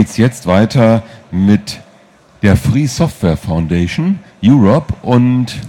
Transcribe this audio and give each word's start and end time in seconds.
geht's 0.00 0.16
jetzt 0.16 0.46
weiter 0.46 1.02
mit 1.30 1.78
der 2.40 2.56
Free 2.56 2.86
Software 2.86 3.36
Foundation 3.36 4.18
Europe 4.42 4.94
und 5.02 5.60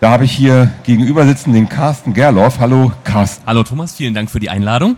da 0.00 0.10
habe 0.10 0.24
ich 0.24 0.32
hier 0.32 0.72
gegenüber 0.82 1.24
sitzen 1.24 1.52
den 1.52 1.68
Carsten 1.68 2.14
Gerloff. 2.14 2.58
Hallo 2.58 2.90
Carsten. 3.04 3.46
Hallo 3.46 3.62
Thomas, 3.62 3.94
vielen 3.94 4.12
Dank 4.12 4.28
für 4.28 4.40
die 4.40 4.50
Einladung. 4.50 4.96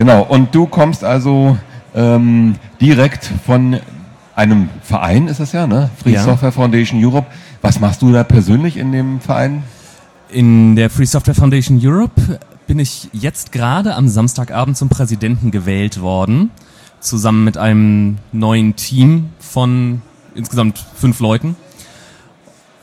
Genau, 0.00 0.22
und 0.22 0.52
du 0.52 0.66
kommst 0.66 1.04
also 1.04 1.56
ähm, 1.94 2.56
direkt 2.80 3.30
von 3.46 3.78
einem 4.34 4.68
Verein, 4.82 5.28
ist 5.28 5.38
das 5.38 5.52
ja, 5.52 5.68
ne? 5.68 5.90
Free 6.02 6.14
Ja. 6.14 6.24
Software 6.24 6.50
Foundation 6.50 7.04
Europe. 7.04 7.28
Was 7.62 7.78
machst 7.78 8.02
du 8.02 8.10
da 8.10 8.24
persönlich 8.24 8.76
in 8.76 8.90
dem 8.90 9.20
Verein? 9.20 9.62
In 10.28 10.74
der 10.74 10.90
Free 10.90 11.04
Software 11.04 11.36
Foundation 11.36 11.78
Europe 11.80 12.40
bin 12.66 12.80
ich 12.80 13.10
jetzt 13.12 13.52
gerade 13.52 13.94
am 13.94 14.08
Samstagabend 14.08 14.76
zum 14.76 14.88
Präsidenten 14.88 15.52
gewählt 15.52 16.00
worden, 16.00 16.50
zusammen 17.04 17.44
mit 17.44 17.56
einem 17.56 18.18
neuen 18.32 18.76
Team 18.76 19.30
von 19.38 20.02
insgesamt 20.34 20.84
fünf 20.96 21.20
Leuten. 21.20 21.56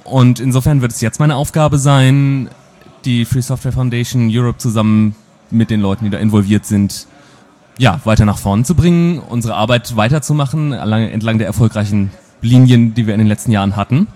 Und 0.04 0.40
insofern 0.40 0.82
wird 0.82 0.92
es 0.92 1.02
jetzt 1.02 1.20
meine 1.20 1.36
Aufgabe 1.36 1.78
sein, 1.78 2.50
die 3.06 3.26
Free 3.26 3.42
Software 3.42 3.72
Foundation 3.72 4.30
Europe 4.32 4.58
zusammen 4.58 5.16
mit 5.50 5.70
den 5.70 5.82
Leuten, 5.82 6.06
die 6.06 6.12
da 6.12 6.18
involviert 6.18 6.66
sind, 6.66 7.08
ja, 7.78 8.00
weiter 8.04 8.26
nach 8.26 8.38
vorne 8.38 8.64
zu 8.64 8.76
bringen, 8.76 9.20
unsere 9.20 9.56
Arbeit 9.56 9.96
weiterzumachen, 9.96 10.72
entlang 10.74 11.38
der 11.38 11.48
erfolgreichen 11.48 12.12
Linien, 12.42 12.94
die 12.94 13.08
wir 13.08 13.14
in 13.14 13.20
den 13.20 13.28
letzten 13.28 13.52
Jahren 13.52 13.76
hatten. 13.76 14.08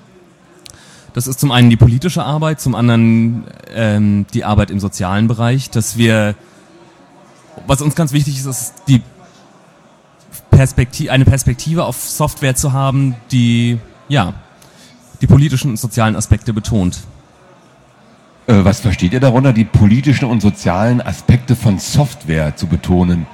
Das 1.13 1.27
ist 1.27 1.39
zum 1.39 1.51
einen 1.51 1.69
die 1.69 1.77
politische 1.77 2.23
Arbeit, 2.23 2.59
zum 2.59 2.75
anderen 2.75 3.45
ähm, 3.73 4.25
die 4.33 4.43
Arbeit 4.43 4.69
im 4.69 4.79
sozialen 4.79 5.27
Bereich, 5.27 5.69
dass 5.69 5.97
wir, 5.97 6.35
was 7.67 7.81
uns 7.81 7.95
ganz 7.95 8.11
wichtig 8.11 8.37
ist, 8.37 8.45
ist 8.45 8.73
die 8.87 9.01
Perspektive, 10.55 11.11
eine 11.11 11.25
Perspektive 11.25 11.85
auf 11.85 11.97
Software 12.01 12.55
zu 12.55 12.71
haben, 12.71 13.15
die, 13.31 13.77
ja, 14.07 14.33
die 15.21 15.27
politischen 15.27 15.71
und 15.71 15.77
sozialen 15.77 16.15
Aspekte 16.15 16.53
betont. 16.53 16.99
Äh, 18.47 18.63
was 18.63 18.79
versteht 18.79 19.13
ihr 19.13 19.19
darunter, 19.19 19.51
die 19.51 19.65
politischen 19.65 20.25
und 20.29 20.41
sozialen 20.41 21.01
Aspekte 21.01 21.55
von 21.55 21.77
Software 21.77 22.55
zu 22.55 22.67
betonen? 22.67 23.27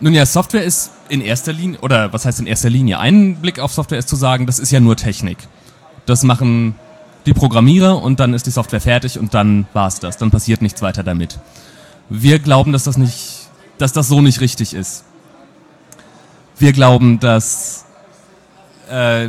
Nun 0.00 0.12
ja, 0.12 0.26
Software 0.26 0.64
ist 0.64 0.90
in 1.08 1.20
erster 1.20 1.52
Linie, 1.52 1.78
oder 1.80 2.12
was 2.12 2.26
heißt 2.26 2.40
in 2.40 2.46
erster 2.46 2.68
Linie? 2.68 2.98
Ein 2.98 3.36
Blick 3.36 3.60
auf 3.60 3.72
Software 3.72 3.98
ist 3.98 4.08
zu 4.08 4.16
sagen, 4.16 4.46
das 4.46 4.58
ist 4.58 4.72
ja 4.72 4.80
nur 4.80 4.96
Technik. 4.96 5.38
Das 6.04 6.24
machen 6.24 6.74
die 7.26 7.32
Programmierer 7.32 8.02
und 8.02 8.18
dann 8.18 8.34
ist 8.34 8.46
die 8.46 8.50
Software 8.50 8.80
fertig 8.80 9.18
und 9.18 9.34
dann 9.34 9.66
war's 9.72 10.00
das. 10.00 10.18
Dann 10.18 10.30
passiert 10.30 10.62
nichts 10.62 10.82
weiter 10.82 11.04
damit. 11.04 11.38
Wir 12.10 12.38
glauben, 12.40 12.72
dass 12.72 12.84
das 12.84 12.98
nicht, 12.98 13.48
dass 13.78 13.92
das 13.92 14.08
so 14.08 14.20
nicht 14.20 14.40
richtig 14.40 14.74
ist. 14.74 15.04
Wir 16.56 16.72
glauben, 16.72 17.18
dass 17.18 17.84
äh, 18.88 19.28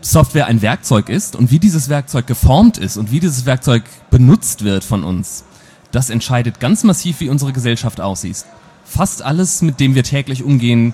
Software 0.00 0.46
ein 0.46 0.60
Werkzeug 0.60 1.08
ist 1.08 1.34
und 1.34 1.50
wie 1.50 1.58
dieses 1.58 1.88
Werkzeug 1.88 2.26
geformt 2.26 2.76
ist 2.76 2.96
und 2.96 3.10
wie 3.10 3.20
dieses 3.20 3.46
Werkzeug 3.46 3.84
benutzt 4.10 4.62
wird 4.62 4.84
von 4.84 5.04
uns, 5.04 5.44
das 5.90 6.10
entscheidet 6.10 6.60
ganz 6.60 6.84
massiv, 6.84 7.20
wie 7.20 7.30
unsere 7.30 7.52
Gesellschaft 7.52 8.00
aussieht. 8.00 8.44
Fast 8.84 9.22
alles, 9.22 9.62
mit 9.62 9.80
dem 9.80 9.94
wir 9.94 10.04
täglich 10.04 10.42
umgehen, 10.42 10.92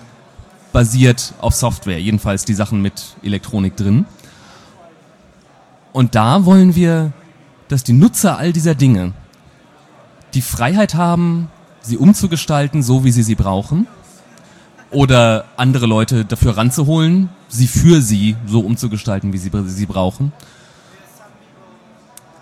basiert 0.72 1.34
auf 1.40 1.54
Software, 1.54 2.00
jedenfalls 2.00 2.44
die 2.44 2.54
Sachen 2.54 2.80
mit 2.80 3.16
Elektronik 3.22 3.76
drin. 3.76 4.06
Und 5.92 6.14
da 6.14 6.44
wollen 6.44 6.74
wir, 6.74 7.12
dass 7.68 7.84
die 7.84 7.92
Nutzer 7.92 8.38
all 8.38 8.52
dieser 8.52 8.74
Dinge 8.74 9.12
die 10.34 10.42
Freiheit 10.42 10.94
haben, 10.94 11.48
sie 11.80 11.96
umzugestalten, 11.96 12.82
so 12.82 13.04
wie 13.04 13.12
sie 13.12 13.22
sie 13.22 13.36
brauchen, 13.36 13.86
oder 14.90 15.46
andere 15.56 15.86
Leute 15.86 16.24
dafür 16.24 16.56
ranzuholen, 16.56 17.28
sie 17.48 17.66
für 17.66 18.00
sie 18.00 18.36
so 18.46 18.60
umzugestalten, 18.60 19.32
wie 19.32 19.38
sie 19.38 19.50
sie 19.66 19.86
brauchen. 19.86 20.32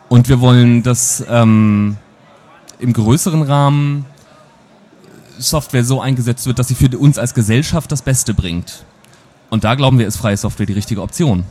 Und 0.09 0.29
wir 0.29 0.41
wollen, 0.41 0.83
dass 0.83 1.25
ähm, 1.29 1.97
im 2.79 2.93
größeren 2.93 3.43
Rahmen 3.43 4.05
Software 5.39 5.85
so 5.85 6.01
eingesetzt 6.01 6.47
wird, 6.47 6.59
dass 6.59 6.69
sie 6.69 6.75
für 6.75 6.97
uns 6.99 7.19
als 7.19 7.35
Gesellschaft 7.35 7.91
das 7.91 8.03
Beste 8.03 8.35
bringt. 8.35 8.85
Und 9.51 9.65
da 9.65 9.75
glauben 9.75 9.99
wir, 9.99 10.07
ist 10.07 10.17
freie 10.17 10.37
Software 10.37 10.67
die 10.67 10.73
richtige 10.73 11.03
Option. 11.03 11.45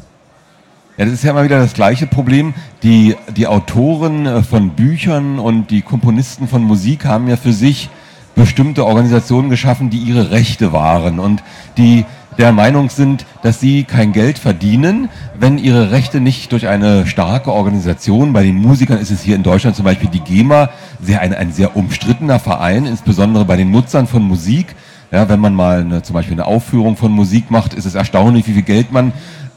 Ja, 0.98 1.06
das 1.06 1.16
ist 1.16 1.24
ja 1.24 1.32
immer 1.32 1.44
wieder 1.44 1.60
das 1.60 1.74
gleiche 1.74 2.06
Problem. 2.06 2.54
Die, 2.84 3.16
die 3.36 3.48
Autoren 3.48 4.26
äh, 4.26 4.44
von 4.44 4.72
Büchern 4.72 5.40
und 5.40 5.72
die 5.72 5.82
Komponisten 5.82 6.48
von 6.48 6.64
Musik 6.64 7.06
haben 7.06 7.28
ja 7.28 7.38
für 7.38 7.54
sich 7.54 7.90
bestimmte 8.36 8.86
Organisationen 8.86 9.50
geschaffen, 9.50 9.90
die 9.90 9.97
ihre 9.97 10.31
Rechte 10.31 10.74
wahren 10.74 11.19
und 11.19 11.44
die 11.78 12.06
der 12.38 12.52
Meinung 12.52 12.90
sind, 12.90 13.25
dass 13.44 13.59
sie 13.59 13.84
kein 13.84 14.14
Geld 14.14 14.40
verdienen, 14.40 15.09
wenn 15.38 15.58
ihre 15.58 15.92
Rechte 15.92 16.22
nicht 16.22 16.52
durch 16.52 16.68
eine 16.68 17.06
starke 17.06 17.52
Organisation, 17.52 18.34
bei 18.34 18.44
den 18.44 18.56
Musikern 18.56 19.00
ist 19.00 19.12
es 19.12 19.22
hier 19.22 19.36
in 19.36 19.44
Deutschland 19.44 19.75
zum 19.75 19.86
Beispiel 19.86 20.09
die 20.09 20.22
GEMA, 20.22 20.70
sehr 21.02 21.22
ein, 21.22 21.34
ein 21.34 21.52
sehr 21.52 21.75
umstrittener 21.75 22.40
Verein, 22.40 22.86
insbesondere 22.86 23.46
bei 23.46 23.58
den 23.58 23.72
Nutzern 23.72 24.08
von 24.08 24.24
Musik. 24.24 24.75
Ja, 25.12 25.28
wenn 25.28 25.41
man 25.41 25.53
mal 25.53 25.81
eine, 25.81 26.03
zum 26.03 26.14
Beispiel 26.14 26.36
eine 26.36 26.46
Aufführung 26.46 26.96
von 26.96 27.12
Musik 27.12 27.52
macht, 27.52 27.74
ist 27.74 27.86
es 27.86 27.96
erstaunlich, 27.96 28.47
wie 28.47 28.53
viel 28.53 28.62
Geld 28.62 28.94
man 28.94 29.12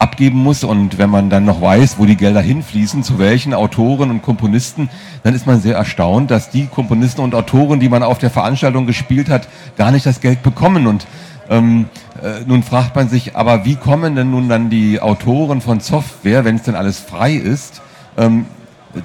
abgeben 0.05 0.39
muss. 0.39 0.65
Und 0.65 0.99
wenn 0.99 1.09
man 1.09 1.31
dann 1.31 1.47
noch 1.47 1.63
weiß, 1.63 1.99
wo 1.99 2.05
die 2.05 2.17
Gelder 2.17 2.43
hinfließen, 2.43 3.03
zu 3.03 3.19
welchen 3.19 3.55
Autoren 3.55 4.11
und 4.11 4.21
Komponisten, 4.21 4.91
dann 5.23 5.35
ist 5.35 5.47
man 5.47 5.61
sehr 5.63 5.77
erstaunt, 5.77 6.31
dass 6.31 6.51
die 6.51 6.67
Komponisten 6.67 7.23
und 7.23 7.35
Autoren, 7.35 7.81
die 7.81 7.89
man 7.89 8.03
auf 8.03 8.19
der 8.19 8.31
Veranstaltung 8.31 8.87
gespielt 8.87 9.31
hat, 9.31 9.49
gar 9.79 9.91
nicht 9.91 10.05
das 10.05 10.21
Geld 10.21 10.43
bekommen. 10.43 10.87
Und 10.87 11.07
ähm, 11.49 11.87
äh, 12.23 12.45
nun 12.47 12.63
fragt 12.63 12.95
man 12.95 13.09
sich, 13.09 13.35
aber 13.35 13.65
wie 13.65 13.77
kommen 13.77 14.15
denn 14.15 14.31
nun 14.31 14.49
dann 14.49 14.69
die 14.69 15.01
Autoren 15.01 15.63
von 15.63 15.81
Software, 15.81 16.45
wenn 16.45 16.57
es 16.57 16.63
denn 16.63 16.77
alles 16.77 16.99
frei 16.99 17.33
ist, 17.35 17.81
ähm, 18.19 18.45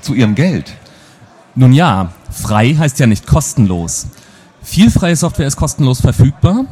zu 0.02 0.14
ihrem 0.14 0.36
Geld? 0.36 0.74
Nun 1.56 1.72
ja, 1.72 2.12
frei 2.30 2.76
heißt 2.78 3.00
ja 3.00 3.08
nicht 3.08 3.26
kostenlos. 3.26 4.08
Viel 4.62 4.92
freie 4.92 5.16
Software 5.16 5.48
ist 5.48 5.56
kostenlos 5.56 6.02
verfügbar, 6.02 6.66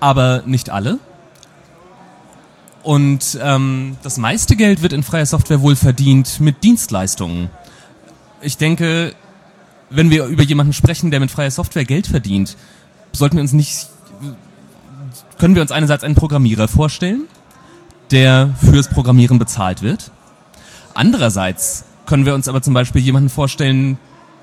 aber 0.00 0.42
nicht 0.46 0.70
alle. 0.70 0.98
Und 2.82 3.38
ähm, 3.42 3.96
das 4.02 4.16
meiste 4.16 4.56
Geld 4.56 4.82
wird 4.82 4.92
in 4.92 5.02
freier 5.02 5.26
Software 5.26 5.60
wohl 5.60 5.76
verdient 5.76 6.40
mit 6.40 6.64
Dienstleistungen. 6.64 7.50
Ich 8.40 8.56
denke, 8.56 9.14
wenn 9.90 10.10
wir 10.10 10.24
über 10.26 10.42
jemanden 10.42 10.72
sprechen, 10.72 11.10
der 11.10 11.20
mit 11.20 11.30
freier 11.30 11.50
Software 11.50 11.84
Geld 11.84 12.06
verdient, 12.06 12.56
sollten 13.12 13.36
wir 13.36 13.42
uns 13.42 13.52
nicht, 13.52 13.88
können 15.38 15.54
wir 15.54 15.62
uns 15.62 15.72
einerseits 15.72 16.04
einen 16.04 16.14
Programmierer 16.14 16.68
vorstellen, 16.68 17.24
der 18.10 18.54
fürs 18.60 18.88
Programmieren 18.88 19.38
bezahlt 19.38 19.82
wird. 19.82 20.10
Andererseits 20.94 21.84
können 22.06 22.24
wir 22.24 22.34
uns 22.34 22.48
aber 22.48 22.62
zum 22.62 22.74
Beispiel 22.74 23.02
jemanden 23.02 23.28
vorstellen, 23.28 23.98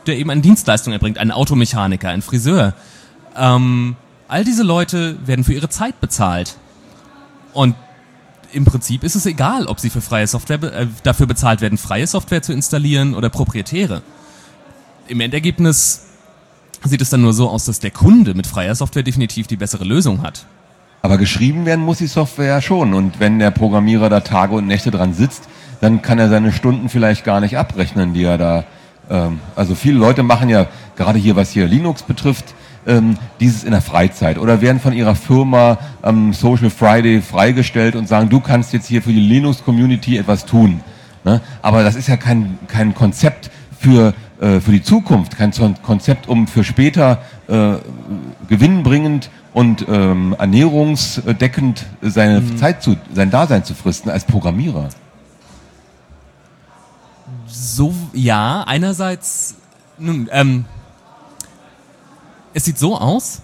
der 0.05 0.17
eben 0.17 0.29
eine 0.29 0.41
Dienstleistung 0.41 0.93
erbringt, 0.93 1.17
einen 1.17 1.31
Automechaniker, 1.31 2.09
einen 2.09 2.21
Friseur. 2.21 2.73
Ähm, 3.35 3.95
all 4.27 4.43
diese 4.43 4.63
Leute 4.63 5.17
werden 5.25 5.43
für 5.43 5.53
ihre 5.53 5.69
Zeit 5.69 5.99
bezahlt. 5.99 6.57
Und 7.53 7.75
im 8.53 8.65
Prinzip 8.65 9.03
ist 9.03 9.15
es 9.15 9.25
egal, 9.25 9.67
ob 9.67 9.79
sie 9.79 9.89
für 9.89 10.01
freie 10.01 10.27
Software 10.27 10.61
äh, 10.63 10.87
dafür 11.03 11.27
bezahlt 11.27 11.61
werden, 11.61 11.77
freie 11.77 12.07
Software 12.07 12.41
zu 12.41 12.53
installieren 12.53 13.13
oder 13.15 13.29
proprietäre. 13.29 14.01
Im 15.07 15.19
Endergebnis 15.21 16.05
sieht 16.83 17.01
es 17.01 17.09
dann 17.09 17.21
nur 17.21 17.33
so 17.33 17.49
aus, 17.49 17.65
dass 17.65 17.79
der 17.79 17.91
Kunde 17.91 18.33
mit 18.33 18.47
freier 18.47 18.75
Software 18.75 19.03
definitiv 19.03 19.47
die 19.47 19.55
bessere 19.55 19.83
Lösung 19.83 20.21
hat. 20.21 20.45
Aber 21.01 21.17
geschrieben 21.17 21.65
werden 21.65 21.85
muss 21.85 21.99
die 21.99 22.07
Software 22.07 22.47
ja 22.47 22.61
schon. 22.61 22.93
Und 22.93 23.19
wenn 23.19 23.39
der 23.39 23.51
Programmierer 23.51 24.09
da 24.09 24.19
Tage 24.21 24.55
und 24.55 24.67
Nächte 24.67 24.91
dran 24.91 25.13
sitzt, 25.13 25.43
dann 25.79 26.01
kann 26.01 26.19
er 26.19 26.29
seine 26.29 26.51
Stunden 26.51 26.89
vielleicht 26.89 27.23
gar 27.23 27.39
nicht 27.39 27.57
abrechnen, 27.57 28.13
die 28.13 28.23
er 28.23 28.37
da. 28.37 28.63
Ähm, 29.09 29.39
also 29.55 29.75
viele 29.75 29.97
Leute 29.97 30.23
machen 30.23 30.49
ja, 30.49 30.67
gerade 30.95 31.19
hier, 31.19 31.35
was 31.35 31.51
hier 31.51 31.67
Linux 31.67 32.03
betrifft, 32.03 32.55
ähm, 32.85 33.17
dieses 33.39 33.63
in 33.63 33.71
der 33.71 33.81
Freizeit 33.81 34.37
oder 34.37 34.61
werden 34.61 34.79
von 34.79 34.93
ihrer 34.93 35.15
Firma 35.15 35.77
am 36.01 36.33
Social 36.33 36.69
Friday 36.69 37.21
freigestellt 37.21 37.95
und 37.95 38.07
sagen, 38.07 38.29
du 38.29 38.39
kannst 38.39 38.73
jetzt 38.73 38.87
hier 38.87 39.01
für 39.01 39.11
die 39.11 39.19
Linux-Community 39.19 40.17
etwas 40.17 40.45
tun. 40.45 40.81
Ne? 41.23 41.41
Aber 41.61 41.83
das 41.83 41.95
ist 41.95 42.07
ja 42.07 42.17
kein, 42.17 42.57
kein 42.67 42.93
Konzept 42.95 43.51
für, 43.79 44.13
äh, 44.39 44.59
für 44.59 44.71
die 44.71 44.81
Zukunft, 44.81 45.37
kein 45.37 45.51
Konzept, 45.83 46.27
um 46.27 46.47
für 46.47 46.63
später 46.63 47.21
äh, 47.47 47.75
gewinnbringend 48.47 49.29
und 49.53 49.85
ähm, 49.89 50.35
ernährungsdeckend 50.37 51.85
seine 52.01 52.55
Zeit 52.57 52.83
zu, 52.83 52.95
sein 53.13 53.31
Dasein 53.31 53.63
zu 53.63 53.73
fristen 53.73 54.09
als 54.11 54.23
Programmierer. 54.23 54.89
So, 57.47 57.93
ja, 58.13 58.63
einerseits, 58.67 59.55
nun, 59.97 60.29
ähm, 60.31 60.65
es 62.53 62.65
sieht 62.65 62.77
so 62.77 62.97
aus. 62.97 63.41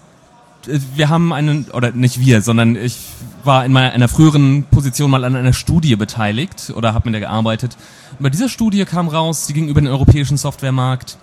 äh, 0.66 0.78
Wir 0.96 1.08
haben 1.08 1.32
einen, 1.32 1.66
oder 1.70 1.92
nicht 1.92 2.20
wir, 2.20 2.42
sondern 2.42 2.76
ich 2.76 2.98
war 3.44 3.64
in 3.64 3.72
meiner 3.72 3.92
einer 3.92 4.08
früheren 4.08 4.64
Position 4.64 5.10
mal 5.10 5.24
an 5.24 5.36
einer 5.36 5.52
Studie 5.52 5.96
beteiligt 5.96 6.72
oder 6.74 6.94
habe 6.94 7.08
mit 7.08 7.14
der 7.14 7.20
gearbeitet. 7.20 7.76
Und 8.12 8.22
bei 8.22 8.30
dieser 8.30 8.48
Studie 8.48 8.84
kam 8.84 9.08
raus, 9.08 9.46
die 9.46 9.52
ging 9.52 9.68
über 9.68 9.80
den 9.80 9.88
europäischen 9.88 10.36
Softwaremarkt. 10.36 11.18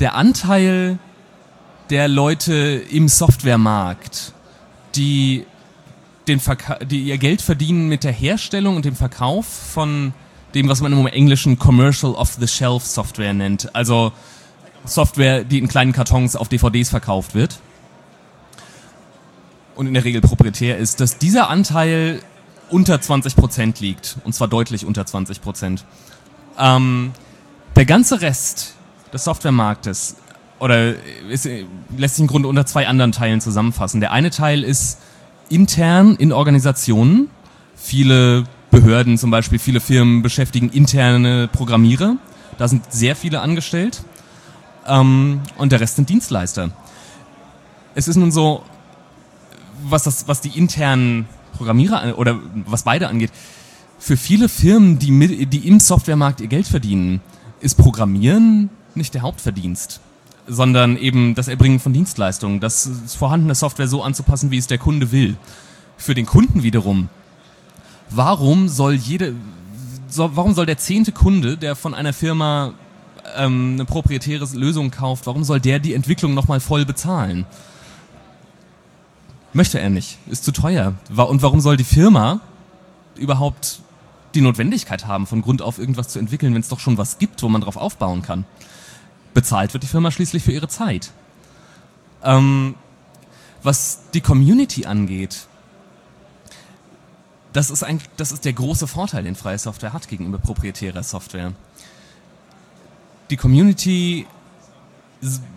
Der 0.00 0.14
Anteil 0.14 0.98
der 1.90 2.08
Leute 2.08 2.54
im 2.90 3.08
Softwaremarkt, 3.08 4.32
die, 4.94 5.44
den 6.26 6.40
die 6.90 7.02
ihr 7.02 7.18
Geld 7.18 7.42
verdienen 7.42 7.88
mit 7.88 8.04
der 8.04 8.12
Herstellung 8.12 8.76
und 8.76 8.84
dem 8.84 8.96
Verkauf 8.96 9.46
von 9.46 10.12
dem, 10.54 10.68
was 10.68 10.80
man 10.80 10.92
im 10.92 11.06
Englischen 11.06 11.58
Commercial 11.58 12.14
Off-the-Shelf 12.14 12.84
Software 12.84 13.34
nennt. 13.34 13.74
Also 13.74 14.12
Software, 14.84 15.44
die 15.44 15.58
in 15.58 15.68
kleinen 15.68 15.92
Kartons 15.92 16.36
auf 16.36 16.48
DVDs 16.48 16.88
verkauft 16.88 17.34
wird 17.34 17.60
und 19.78 19.86
in 19.86 19.94
der 19.94 20.04
Regel 20.04 20.20
proprietär 20.20 20.76
ist, 20.76 21.00
dass 21.00 21.18
dieser 21.18 21.48
Anteil 21.48 22.20
unter 22.68 22.96
20% 22.96 23.80
liegt. 23.80 24.16
Und 24.24 24.34
zwar 24.34 24.48
deutlich 24.48 24.84
unter 24.84 25.02
20%. 25.02 25.82
Ähm, 26.58 27.12
der 27.76 27.84
ganze 27.84 28.20
Rest 28.20 28.74
des 29.12 29.22
Softwaremarktes 29.22 30.16
oder 30.58 30.94
ist, 31.30 31.48
lässt 31.96 32.16
sich 32.16 32.22
im 32.22 32.26
Grunde 32.26 32.48
unter 32.48 32.66
zwei 32.66 32.88
anderen 32.88 33.12
Teilen 33.12 33.40
zusammenfassen. 33.40 34.00
Der 34.00 34.10
eine 34.10 34.30
Teil 34.30 34.64
ist 34.64 34.98
intern 35.48 36.16
in 36.16 36.32
Organisationen. 36.32 37.30
Viele 37.76 38.44
Behörden 38.72 39.16
zum 39.16 39.30
Beispiel, 39.30 39.60
viele 39.60 39.78
Firmen 39.78 40.22
beschäftigen 40.22 40.70
interne 40.70 41.46
Programmierer. 41.46 42.16
Da 42.58 42.66
sind 42.66 42.92
sehr 42.92 43.14
viele 43.14 43.40
angestellt. 43.40 44.02
Ähm, 44.88 45.40
und 45.56 45.70
der 45.70 45.80
Rest 45.80 45.96
sind 45.96 46.08
Dienstleister. 46.08 46.70
Es 47.94 48.08
ist 48.08 48.16
nun 48.16 48.32
so, 48.32 48.62
was, 49.84 50.04
das, 50.04 50.26
was 50.26 50.40
die 50.40 50.56
internen 50.58 51.26
Programmierer 51.56 52.18
oder 52.18 52.38
was 52.66 52.82
beide 52.82 53.08
angeht, 53.08 53.30
für 53.98 54.16
viele 54.16 54.48
Firmen, 54.48 54.98
die, 54.98 55.10
mit, 55.10 55.52
die 55.52 55.66
im 55.68 55.80
Softwaremarkt 55.80 56.40
ihr 56.40 56.46
Geld 56.46 56.66
verdienen, 56.66 57.20
ist 57.60 57.76
Programmieren 57.76 58.70
nicht 58.94 59.14
der 59.14 59.22
Hauptverdienst, 59.22 60.00
sondern 60.46 60.96
eben 60.96 61.34
das 61.34 61.48
Erbringen 61.48 61.80
von 61.80 61.92
Dienstleistungen, 61.92 62.60
das 62.60 62.88
vorhandene 63.18 63.54
Software 63.54 63.88
so 63.88 64.02
anzupassen, 64.02 64.50
wie 64.50 64.58
es 64.58 64.66
der 64.66 64.78
Kunde 64.78 65.12
will. 65.12 65.36
Für 65.96 66.14
den 66.14 66.26
Kunden 66.26 66.62
wiederum, 66.62 67.08
warum 68.08 68.68
soll 68.68 68.94
jede, 68.94 69.34
so, 70.08 70.30
warum 70.36 70.54
soll 70.54 70.66
der 70.66 70.78
zehnte 70.78 71.12
Kunde, 71.12 71.56
der 71.56 71.74
von 71.74 71.94
einer 71.94 72.12
Firma 72.12 72.74
ähm, 73.36 73.74
eine 73.74 73.84
proprietäre 73.84 74.46
Lösung 74.54 74.90
kauft, 74.90 75.26
warum 75.26 75.44
soll 75.44 75.60
der 75.60 75.78
die 75.78 75.94
Entwicklung 75.94 76.34
nochmal 76.34 76.60
voll 76.60 76.84
bezahlen? 76.84 77.46
Möchte 79.52 79.80
er 79.80 79.90
nicht, 79.90 80.18
ist 80.28 80.44
zu 80.44 80.52
teuer. 80.52 80.94
Und 81.08 81.42
warum 81.42 81.60
soll 81.60 81.76
die 81.76 81.84
Firma 81.84 82.40
überhaupt 83.16 83.80
die 84.34 84.40
Notwendigkeit 84.40 85.06
haben, 85.06 85.26
von 85.26 85.42
Grund 85.42 85.62
auf 85.62 85.78
irgendwas 85.78 86.08
zu 86.08 86.18
entwickeln, 86.18 86.54
wenn 86.54 86.60
es 86.60 86.68
doch 86.68 86.80
schon 86.80 86.98
was 86.98 87.18
gibt, 87.18 87.42
wo 87.42 87.48
man 87.48 87.60
drauf 87.60 87.76
aufbauen 87.76 88.22
kann? 88.22 88.44
Bezahlt 89.34 89.72
wird 89.72 89.82
die 89.82 89.88
Firma 89.88 90.10
schließlich 90.10 90.42
für 90.42 90.52
ihre 90.52 90.68
Zeit. 90.68 91.12
Ähm, 92.22 92.74
was 93.62 94.00
die 94.14 94.20
Community 94.20 94.86
angeht, 94.86 95.46
das 97.52 97.70
ist, 97.70 97.82
ein, 97.82 98.00
das 98.16 98.32
ist 98.32 98.44
der 98.44 98.52
große 98.52 98.86
Vorteil, 98.86 99.24
den 99.24 99.34
freie 99.34 99.58
Software 99.58 99.92
hat 99.92 100.08
gegenüber 100.08 100.38
proprietärer 100.38 101.02
Software. 101.02 101.52
Die 103.30 103.36
Community 103.36 104.26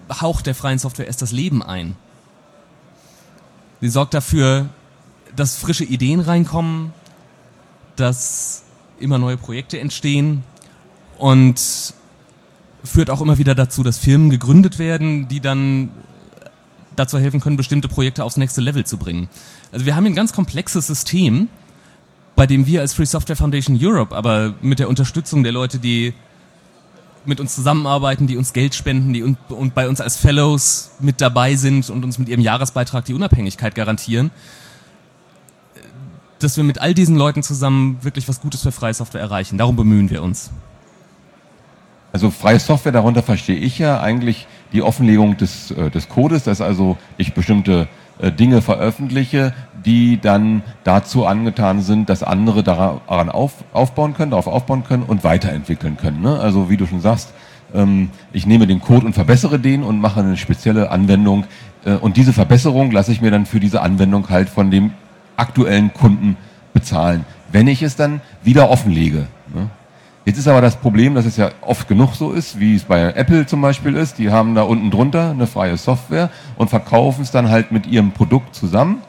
haucht 0.09 0.45
der 0.45 0.56
freien 0.56 0.79
Software 0.79 1.07
erst 1.07 1.21
das 1.21 1.31
Leben 1.31 1.63
ein. 1.63 1.95
Sie 3.79 3.89
sorgt 3.89 4.13
dafür, 4.13 4.69
dass 5.35 5.56
frische 5.56 5.83
Ideen 5.83 6.19
reinkommen, 6.19 6.94
dass 7.95 8.63
immer 9.00 9.18
neue 9.18 9.38
Projekte 9.38 9.79
entstehen 9.79 10.44
und 11.18 11.59
führt 12.83 13.09
auch 13.09 13.21
immer 13.21 13.38
wieder 13.38 13.56
dazu, 13.56 13.83
dass 13.83 13.97
Firmen 13.97 14.29
gegründet 14.29 14.79
werden, 14.79 15.27
die 15.27 15.39
dann 15.39 15.89
dazu 16.95 17.18
helfen 17.19 17.39
können, 17.39 17.57
bestimmte 17.57 17.88
Projekte 17.88 18.23
aufs 18.23 18.38
nächste 18.38 18.62
Level 18.62 18.85
zu 18.85 18.97
bringen. 18.97 19.29
Also 19.71 19.85
wir 19.85 19.95
haben 19.95 20.06
ein 20.06 20.15
ganz 20.15 20.33
komplexes 20.33 20.88
System, 20.88 21.47
bei 22.35 22.47
dem 22.47 22.65
wir 22.65 22.81
als 22.81 22.94
Free 22.94 23.06
Software 23.06 23.35
Foundation 23.35 23.77
Europe 23.81 24.15
aber 24.15 24.56
mit 24.62 24.79
der 24.79 24.89
Unterstützung 24.89 25.44
der 25.44 25.51
Leute, 25.51 25.79
die 25.79 26.13
mit 27.25 27.39
uns 27.39 27.56
zusammenarbeiten, 27.56 28.27
die 28.27 28.38
uns 28.38 28.53
Geld 28.53 28.73
spenden, 28.75 29.13
die 29.13 29.23
und, 29.23 29.38
und 29.50 29.75
bei 29.75 29.88
uns 29.88 30.01
als 30.01 30.18
Fellows 30.18 30.91
mit 31.00 31.21
dabei 31.21 31.56
sind 31.56 31.89
und 31.89 32.03
uns 32.03 32.18
mit 32.18 32.29
ihrem 32.29 32.41
Jahresbeitrag 32.41 33.06
die 33.06 33.13
Unabhängigkeit 33.13 33.75
garantieren, 33.75 34.31
dass 36.39 36.57
wir 36.57 36.63
mit 36.63 36.79
all 36.79 36.94
diesen 36.94 37.15
Leuten 37.15 37.44
zusammen 37.44 38.00
wirklich 38.01 38.27
was 38.27 38.41
Gutes 38.41 38.63
für 38.63 38.71
freie 38.71 38.94
Software 38.94 39.21
erreichen. 39.21 39.57
Darum 39.57 39.75
bemühen 39.75 40.09
wir 40.09 40.23
uns. 40.23 40.51
Also 42.13 42.29
freie 42.29 42.59
Software, 42.59 42.91
darunter 42.91 43.23
verstehe 43.23 43.56
ich 43.56 43.79
ja 43.79 44.01
eigentlich 44.01 44.47
die 44.73 44.81
Offenlegung 44.81 45.38
des, 45.38 45.71
äh, 45.71 45.89
des 45.89 46.09
Codes, 46.09 46.44
dass 46.44 46.59
also 46.59 46.97
ich 47.18 47.33
bestimmte 47.33 47.83
äh, 47.83 48.00
Dinge 48.19 48.62
veröffentliche, 48.62 49.54
die 49.84 50.19
dann 50.22 50.62
dazu 50.84 51.25
angetan 51.25 51.81
sind, 51.81 52.10
dass 52.10 52.22
andere 52.22 52.62
daran 52.62 53.30
auf, 53.30 53.54
aufbauen 53.74 54.13
können, 54.13 54.31
darauf 54.31 54.48
aufbauen 54.48 54.84
können 54.84 55.04
und 55.04 55.24
weiterentwickeln 55.24 55.98
können. 55.98 56.22
Ne? 56.22 56.40
Also 56.40 56.69
wie 56.69 56.78
du 56.78 56.86
schon 56.86 57.02
sagst, 57.02 57.34
ähm, 57.74 58.10
ich 58.31 58.46
nehme 58.46 58.68
den 58.68 58.81
Code 58.81 59.06
und 59.06 59.13
verbessere 59.13 59.60
den 59.60 59.84
und 59.84 60.00
mache 60.00 60.19
eine 60.19 60.38
spezielle 60.38 60.92
Anwendung 60.92 61.46
äh, 61.86 61.94
und 61.94 62.18
diese 62.18 62.34
Verbesserung 62.34 62.92
lasse 62.92 63.12
ich 63.12 63.22
mir 63.22 63.31
dann 63.31 63.46
für 63.46 63.60
diese 63.60 63.81
Anwendung 63.81 64.30
halt 64.30 64.50
von 64.50 64.72
dem 64.72 64.92
aktuellen 65.38 65.94
Kunden 65.94 66.38
bezahlen, 66.74 67.25
wenn 67.52 67.68
ich 67.68 67.81
es 67.81 67.96
dann 67.96 68.22
wieder 68.44 68.69
offenlege. 68.69 69.28
Ne? 69.54 69.69
Jetzt 70.23 70.38
ist 70.38 70.47
aber 70.47 70.62
das 70.62 70.75
Problem, 70.75 71.15
dass 71.15 71.25
es 71.25 71.38
ja 71.38 71.50
oft 71.62 71.88
genug 71.88 72.13
so 72.13 72.31
ist, 72.31 72.59
wie 72.59 72.75
es 72.75 72.83
bei 72.83 73.01
Apple 73.01 73.47
zum 73.47 73.59
Beispiel 73.59 73.95
ist. 73.95 74.19
Die 74.19 74.29
haben 74.29 74.53
da 74.53 74.62
unten 74.62 74.91
drunter 74.91 75.31
eine 75.31 75.47
freie 75.47 75.77
Software 75.77 76.29
und 76.57 76.69
verkaufen 76.69 77.23
es 77.23 77.31
dann 77.31 77.50
halt 77.50 77.71
mit 77.71 77.88
ihrem 77.88 78.12
Produkt 78.12 78.53
zusammen. 78.53 79.01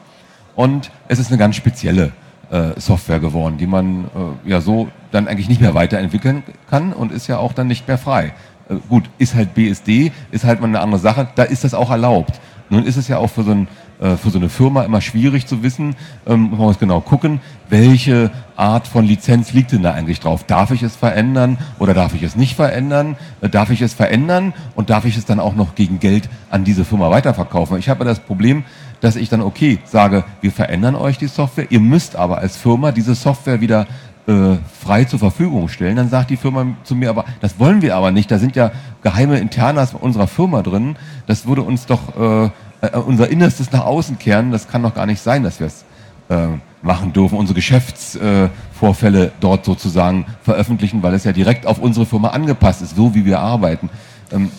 Und 0.55 0.89
es 1.07 1.19
ist 1.19 1.27
eine 1.27 1.37
ganz 1.37 1.55
spezielle 1.55 2.13
äh, 2.49 2.79
Software 2.79 3.19
geworden, 3.19 3.57
die 3.57 3.67
man 3.67 4.05
äh, 4.05 4.49
ja 4.49 4.59
so 4.59 4.87
dann 5.11 5.27
eigentlich 5.27 5.49
nicht 5.49 5.61
mehr 5.61 5.75
weiterentwickeln 5.75 6.41
kann 6.67 6.93
und 6.93 7.11
ist 7.11 7.27
ja 7.27 7.37
auch 7.37 7.53
dann 7.53 7.67
nicht 7.67 7.87
mehr 7.87 7.99
frei. 7.99 8.33
Äh, 8.69 8.75
gut, 8.89 9.03
ist 9.19 9.35
halt 9.35 9.53
BSD, 9.53 10.11
ist 10.31 10.45
halt 10.45 10.61
mal 10.61 10.67
eine 10.67 10.79
andere 10.79 10.99
Sache, 10.99 11.27
da 11.35 11.43
ist 11.43 11.63
das 11.63 11.75
auch 11.75 11.91
erlaubt. 11.91 12.39
Nun 12.69 12.85
ist 12.85 12.97
es 12.97 13.07
ja 13.07 13.17
auch 13.17 13.29
für 13.29 13.43
so 13.43 13.51
ein 13.51 13.67
äh, 13.99 14.17
für 14.17 14.29
so 14.29 14.39
eine 14.39 14.49
Firma 14.49 14.83
immer 14.83 15.01
schwierig 15.01 15.47
zu 15.47 15.63
wissen, 15.63 15.95
ähm, 16.25 16.49
man 16.51 16.59
muss 16.59 16.79
genau 16.79 17.01
gucken, 17.01 17.41
welche 17.69 18.31
Art 18.55 18.87
von 18.87 19.05
Lizenz 19.05 19.53
liegt 19.53 19.71
denn 19.71 19.83
da 19.83 19.93
eigentlich 19.93 20.19
drauf? 20.19 20.43
Darf 20.43 20.71
ich 20.71 20.83
es 20.83 20.95
verändern 20.95 21.57
oder 21.79 21.93
darf 21.93 22.13
ich 22.13 22.23
es 22.23 22.35
nicht 22.35 22.55
verändern? 22.55 23.15
Äh, 23.41 23.49
darf 23.49 23.69
ich 23.69 23.81
es 23.81 23.93
verändern 23.93 24.53
und 24.75 24.89
darf 24.89 25.05
ich 25.05 25.17
es 25.17 25.25
dann 25.25 25.39
auch 25.39 25.55
noch 25.55 25.75
gegen 25.75 25.99
Geld 25.99 26.29
an 26.49 26.63
diese 26.63 26.85
Firma 26.85 27.09
weiterverkaufen? 27.09 27.77
Ich 27.77 27.89
habe 27.89 28.05
das 28.05 28.19
Problem, 28.19 28.63
dass 29.01 29.15
ich 29.15 29.29
dann, 29.29 29.41
okay, 29.41 29.79
sage, 29.85 30.23
wir 30.41 30.51
verändern 30.51 30.95
euch 30.95 31.17
die 31.17 31.27
Software, 31.27 31.67
ihr 31.69 31.79
müsst 31.79 32.15
aber 32.15 32.37
als 32.37 32.57
Firma 32.57 32.91
diese 32.91 33.15
Software 33.15 33.59
wieder 33.59 33.85
äh, 34.25 34.55
frei 34.81 35.03
zur 35.03 35.19
Verfügung 35.19 35.67
stellen. 35.67 35.97
Dann 35.97 36.09
sagt 36.09 36.29
die 36.29 36.37
Firma 36.37 36.65
zu 36.83 36.95
mir, 36.95 37.09
aber 37.09 37.25
das 37.41 37.59
wollen 37.59 37.81
wir 37.81 37.95
aber 37.95 38.11
nicht. 38.11 38.31
Da 38.31 38.39
sind 38.39 38.55
ja 38.55 38.71
geheime 39.01 39.37
Internas 39.39 39.93
unserer 39.93 40.27
Firma 40.27 40.61
drin. 40.61 40.95
Das 41.27 41.45
würde 41.45 41.61
uns 41.61 41.85
doch 41.85 42.45
äh, 42.45 42.49
äh, 42.83 42.97
unser 42.97 43.29
Innerstes 43.29 43.71
nach 43.71 43.85
außen 43.85 44.19
kehren, 44.19 44.51
das 44.51 44.67
kann 44.67 44.83
doch 44.83 44.93
gar 44.93 45.05
nicht 45.05 45.21
sein, 45.21 45.43
dass 45.43 45.59
wir 45.59 45.67
es 45.67 45.85
äh, 46.29 46.47
machen 46.81 47.13
dürfen, 47.13 47.37
unsere 47.37 47.55
Geschäftsvorfälle 47.55 49.25
äh, 49.27 49.31
dort 49.39 49.63
sozusagen 49.63 50.25
veröffentlichen, 50.43 51.01
weil 51.01 51.13
es 51.13 51.23
ja 51.23 51.31
direkt 51.31 51.65
auf 51.65 51.79
unsere 51.79 52.05
Firma 52.05 52.29
angepasst 52.29 52.81
ist, 52.81 52.95
so 52.95 53.15
wie 53.15 53.25
wir 53.25 53.39
arbeiten. 53.39 53.89
Ähm, 54.31 54.51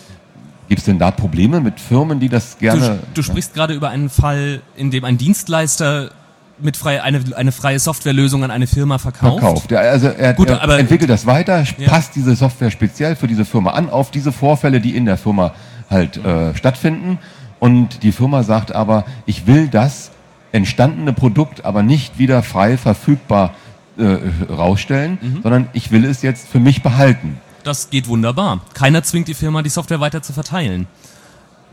Gibt 0.68 0.78
es 0.78 0.86
denn 0.86 0.98
da 0.98 1.10
Probleme 1.10 1.60
mit 1.60 1.78
Firmen, 1.78 2.20
die 2.20 2.30
das 2.30 2.56
gerne... 2.56 3.00
Du, 3.12 3.20
du 3.20 3.22
sprichst 3.22 3.50
ja? 3.50 3.56
gerade 3.56 3.74
über 3.74 3.90
einen 3.90 4.08
Fall, 4.08 4.62
in 4.74 4.90
dem 4.90 5.04
ein 5.04 5.18
Dienstleister 5.18 6.10
mit 6.58 6.78
frei, 6.78 7.02
eine, 7.02 7.20
eine 7.36 7.52
freie 7.52 7.78
Softwarelösung 7.78 8.42
an 8.44 8.50
eine 8.50 8.66
Firma 8.66 8.96
verkauft. 8.96 9.40
Verkauft. 9.40 9.70
Ja, 9.70 9.80
also 9.80 10.08
er, 10.08 10.32
Gut, 10.32 10.48
er 10.48 10.78
entwickelt 10.78 11.10
das 11.10 11.26
weiter, 11.26 11.64
ja. 11.76 11.88
passt 11.88 12.14
diese 12.14 12.34
Software 12.34 12.70
speziell 12.70 13.16
für 13.16 13.26
diese 13.26 13.44
Firma 13.44 13.72
an, 13.72 13.90
auf 13.90 14.10
diese 14.10 14.32
Vorfälle, 14.32 14.80
die 14.80 14.96
in 14.96 15.04
der 15.04 15.18
Firma 15.18 15.52
halt 15.90 16.16
äh, 16.16 16.54
stattfinden 16.54 17.18
und 17.64 18.02
die 18.02 18.12
Firma 18.12 18.42
sagt 18.42 18.72
aber, 18.72 19.06
ich 19.24 19.46
will 19.46 19.68
das 19.68 20.10
entstandene 20.52 21.14
Produkt 21.14 21.64
aber 21.64 21.82
nicht 21.82 22.18
wieder 22.18 22.42
frei 22.42 22.76
verfügbar 22.76 23.54
äh, 23.96 24.18
rausstellen, 24.52 25.16
mhm. 25.18 25.40
sondern 25.42 25.68
ich 25.72 25.90
will 25.90 26.04
es 26.04 26.20
jetzt 26.20 26.46
für 26.46 26.60
mich 26.60 26.82
behalten. 26.82 27.40
Das 27.62 27.88
geht 27.88 28.06
wunderbar. 28.06 28.60
Keiner 28.74 29.02
zwingt 29.02 29.28
die 29.28 29.34
Firma, 29.34 29.62
die 29.62 29.70
Software 29.70 29.98
weiter 29.98 30.20
zu 30.20 30.34
verteilen. 30.34 30.88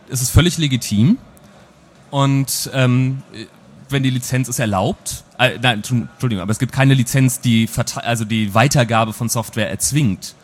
Es 0.09 0.21
ist 0.21 0.29
völlig 0.29 0.57
legitim 0.57 1.17
und 2.09 2.71
ähm, 2.73 3.23
wenn 3.89 4.01
die 4.01 4.11
Lizenz 4.11 4.47
es 4.47 4.59
erlaubt, 4.59 5.25
äh, 5.39 5.59
nein, 5.61 5.83
Entschuldigung, 5.83 6.41
aber 6.41 6.51
es 6.51 6.59
gibt 6.59 6.71
keine 6.71 6.93
Lizenz, 6.93 7.41
die 7.41 7.67
also 7.95 8.23
die 8.23 8.53
Weitergabe 8.53 9.11
von 9.11 9.27
Software 9.27 9.69
erzwingt. 9.69 10.35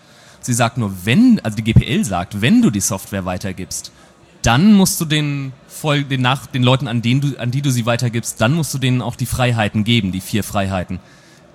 Sie 0.41 0.53
sagt 0.53 0.77
nur, 0.77 1.05
wenn, 1.05 1.39
also 1.41 1.55
die 1.55 1.63
GPL 1.63 2.03
sagt, 2.03 2.41
wenn 2.41 2.61
du 2.61 2.69
die 2.69 2.81
Software 2.81 3.23
weitergibst, 3.23 3.93
dann 4.47 4.73
musst 4.73 5.01
du 5.01 5.05
den, 5.05 5.51
voll, 5.67 6.05
den, 6.05 6.21
nach, 6.21 6.47
den 6.47 6.63
Leuten, 6.63 6.87
an, 6.87 7.01
denen 7.01 7.19
du, 7.19 7.37
an 7.37 7.51
die 7.51 7.61
du 7.61 7.69
sie 7.69 7.85
weitergibst, 7.85 8.39
dann 8.39 8.53
musst 8.53 8.73
du 8.73 8.77
denen 8.77 9.01
auch 9.01 9.17
die 9.17 9.25
Freiheiten 9.25 9.83
geben, 9.83 10.13
die 10.13 10.21
vier 10.21 10.41
Freiheiten, 10.41 10.99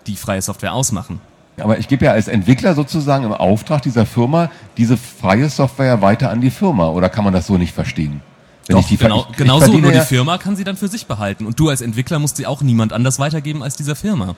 die 0.06 0.14
freie 0.14 0.42
Software 0.42 0.74
ausmachen. 0.74 1.18
Aber 1.58 1.78
ich 1.78 1.88
gebe 1.88 2.04
ja 2.04 2.12
als 2.12 2.28
Entwickler 2.28 2.74
sozusagen 2.74 3.24
im 3.24 3.32
Auftrag 3.32 3.80
dieser 3.80 4.04
Firma 4.04 4.50
diese 4.76 4.98
freie 4.98 5.48
Software 5.48 6.02
weiter 6.02 6.28
an 6.30 6.42
die 6.42 6.50
Firma. 6.50 6.88
Oder 6.88 7.08
kann 7.08 7.24
man 7.24 7.32
das 7.32 7.46
so 7.46 7.56
nicht 7.56 7.74
verstehen? 7.74 8.20
Wenn 8.66 8.76
Doch, 8.76 8.82
ich 8.82 8.88
die 8.88 8.96
genau, 8.98 9.26
ich, 9.32 9.40
ich 9.40 9.64
so, 9.64 9.78
nur 9.78 9.92
die 9.92 10.00
Firma 10.00 10.38
kann 10.38 10.56
sie 10.56 10.64
dann 10.64 10.76
für 10.76 10.88
sich 10.88 11.06
behalten. 11.06 11.46
Und 11.46 11.58
du 11.58 11.70
als 11.70 11.80
Entwickler 11.80 12.18
musst 12.18 12.36
sie 12.36 12.46
auch 12.46 12.62
niemand 12.62 12.92
anders 12.92 13.18
weitergeben 13.18 13.62
als 13.62 13.76
dieser 13.76 13.96
Firma. 13.96 14.36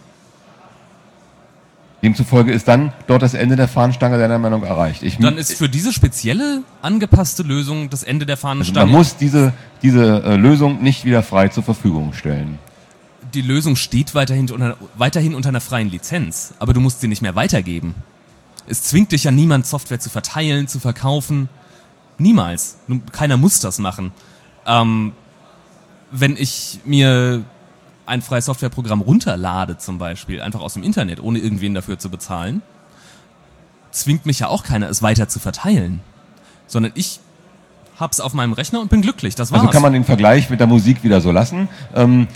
Demzufolge 2.04 2.52
ist 2.52 2.68
dann 2.68 2.92
dort 3.06 3.22
das 3.22 3.34
Ende 3.34 3.56
der 3.56 3.66
Fahnenstange 3.66 4.18
deiner 4.18 4.38
Meinung 4.38 4.62
erreicht. 4.62 5.02
Ich, 5.02 5.18
dann 5.18 5.38
ist 5.38 5.54
für 5.54 5.68
diese 5.68 5.92
spezielle 5.92 6.62
angepasste 6.82 7.42
Lösung 7.42 7.90
das 7.90 8.02
Ende 8.02 8.26
der 8.26 8.36
Fahnenstange. 8.36 8.80
Also 8.80 8.92
man 8.92 8.98
muss 8.98 9.16
diese, 9.16 9.52
diese 9.82 10.22
äh, 10.22 10.36
Lösung 10.36 10.82
nicht 10.82 11.04
wieder 11.04 11.22
frei 11.22 11.48
zur 11.48 11.62
Verfügung 11.62 12.12
stellen. 12.12 12.58
Die 13.32 13.40
Lösung 13.40 13.74
steht 13.74 14.14
weiterhin 14.14 14.50
unter, 14.50 14.76
weiterhin 14.96 15.34
unter 15.34 15.48
einer 15.48 15.62
freien 15.62 15.90
Lizenz, 15.90 16.54
aber 16.58 16.74
du 16.74 16.80
musst 16.80 17.00
sie 17.00 17.08
nicht 17.08 17.22
mehr 17.22 17.34
weitergeben. 17.34 17.94
Es 18.66 18.82
zwingt 18.82 19.12
dich 19.12 19.24
ja 19.24 19.30
niemand, 19.30 19.66
Software 19.66 19.98
zu 19.98 20.10
verteilen, 20.10 20.68
zu 20.68 20.80
verkaufen. 20.80 21.48
Niemals. 22.18 22.76
Keiner 23.12 23.36
muss 23.36 23.60
das 23.60 23.78
machen. 23.78 24.12
Ähm, 24.66 25.12
wenn 26.10 26.36
ich 26.36 26.80
mir 26.84 27.44
ein 28.06 28.22
freies 28.22 28.46
Softwareprogramm 28.46 29.00
runterlade 29.00 29.78
zum 29.78 29.98
Beispiel, 29.98 30.40
einfach 30.40 30.60
aus 30.60 30.74
dem 30.74 30.82
Internet, 30.82 31.20
ohne 31.20 31.38
irgendwen 31.38 31.74
dafür 31.74 31.98
zu 31.98 32.10
bezahlen, 32.10 32.62
zwingt 33.90 34.26
mich 34.26 34.40
ja 34.40 34.48
auch 34.48 34.64
keiner, 34.64 34.88
es 34.88 35.02
weiter 35.02 35.28
zu 35.28 35.38
verteilen. 35.38 36.00
Sondern 36.66 36.92
ich 36.94 37.20
hab's 37.98 38.20
auf 38.20 38.34
meinem 38.34 38.52
Rechner 38.52 38.80
und 38.80 38.90
bin 38.90 39.02
glücklich. 39.02 39.34
Das 39.34 39.52
war's. 39.52 39.60
Also 39.60 39.72
kann 39.72 39.82
man 39.82 39.92
den 39.92 40.04
Vergleich 40.04 40.50
mit 40.50 40.60
der 40.60 40.66
Musik 40.66 41.04
wieder 41.04 41.20
so 41.20 41.30
lassen. 41.30 41.68
Ähm, 41.94 42.26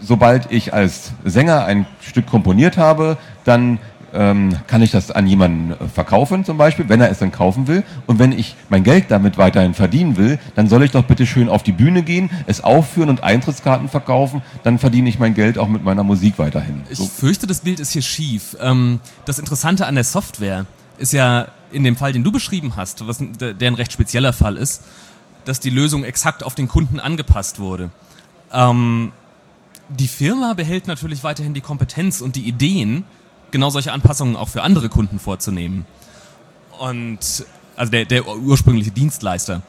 sobald 0.00 0.50
ich 0.50 0.72
als 0.72 1.12
Sänger 1.24 1.64
ein 1.64 1.86
Stück 2.00 2.26
komponiert 2.26 2.76
habe, 2.78 3.18
dann 3.44 3.78
ähm, 4.12 4.56
kann 4.66 4.82
ich 4.82 4.90
das 4.90 5.10
an 5.10 5.26
jemanden 5.26 5.72
äh, 5.72 5.88
verkaufen 5.88 6.44
zum 6.44 6.56
Beispiel, 6.56 6.88
wenn 6.88 7.00
er 7.00 7.10
es 7.10 7.18
dann 7.18 7.32
kaufen 7.32 7.66
will. 7.66 7.84
Und 8.06 8.18
wenn 8.18 8.32
ich 8.32 8.56
mein 8.68 8.84
Geld 8.84 9.06
damit 9.08 9.38
weiterhin 9.38 9.74
verdienen 9.74 10.16
will, 10.16 10.38
dann 10.54 10.68
soll 10.68 10.82
ich 10.82 10.90
doch 10.90 11.04
bitte 11.04 11.26
schön 11.26 11.48
auf 11.48 11.62
die 11.62 11.72
Bühne 11.72 12.02
gehen, 12.02 12.30
es 12.46 12.62
aufführen 12.62 13.08
und 13.08 13.22
Eintrittskarten 13.22 13.88
verkaufen. 13.88 14.42
Dann 14.62 14.78
verdiene 14.78 15.08
ich 15.08 15.18
mein 15.18 15.34
Geld 15.34 15.58
auch 15.58 15.68
mit 15.68 15.84
meiner 15.84 16.04
Musik 16.04 16.38
weiterhin. 16.38 16.82
Ich 16.90 16.98
so. 16.98 17.06
fürchte, 17.06 17.46
das 17.46 17.60
Bild 17.60 17.80
ist 17.80 17.92
hier 17.92 18.02
schief. 18.02 18.56
Ähm, 18.60 19.00
das 19.24 19.38
Interessante 19.38 19.86
an 19.86 19.94
der 19.94 20.04
Software 20.04 20.66
ist 20.98 21.12
ja 21.12 21.48
in 21.72 21.84
dem 21.84 21.96
Fall, 21.96 22.12
den 22.12 22.24
du 22.24 22.32
beschrieben 22.32 22.74
hast, 22.76 23.06
was 23.06 23.18
der 23.20 23.54
ein 23.60 23.74
recht 23.74 23.92
spezieller 23.92 24.32
Fall 24.32 24.56
ist, 24.56 24.82
dass 25.44 25.60
die 25.60 25.70
Lösung 25.70 26.04
exakt 26.04 26.42
auf 26.42 26.54
den 26.54 26.68
Kunden 26.68 27.00
angepasst 27.00 27.58
wurde. 27.58 27.90
Ähm, 28.52 29.12
die 29.88 30.08
Firma 30.08 30.54
behält 30.54 30.86
natürlich 30.86 31.22
weiterhin 31.22 31.54
die 31.54 31.60
Kompetenz 31.60 32.20
und 32.20 32.36
die 32.36 32.48
Ideen, 32.48 33.04
genau 33.56 33.70
solche 33.70 33.92
Anpassungen 33.92 34.36
auch 34.36 34.48
für 34.48 34.62
andere 34.62 34.90
Kunden 34.90 35.18
vorzunehmen. 35.18 35.86
Und 36.78 37.46
also 37.74 37.90
der, 37.90 38.04
der 38.04 38.26
ursprüngliche 38.28 38.90
Dienstleister. 38.90 39.62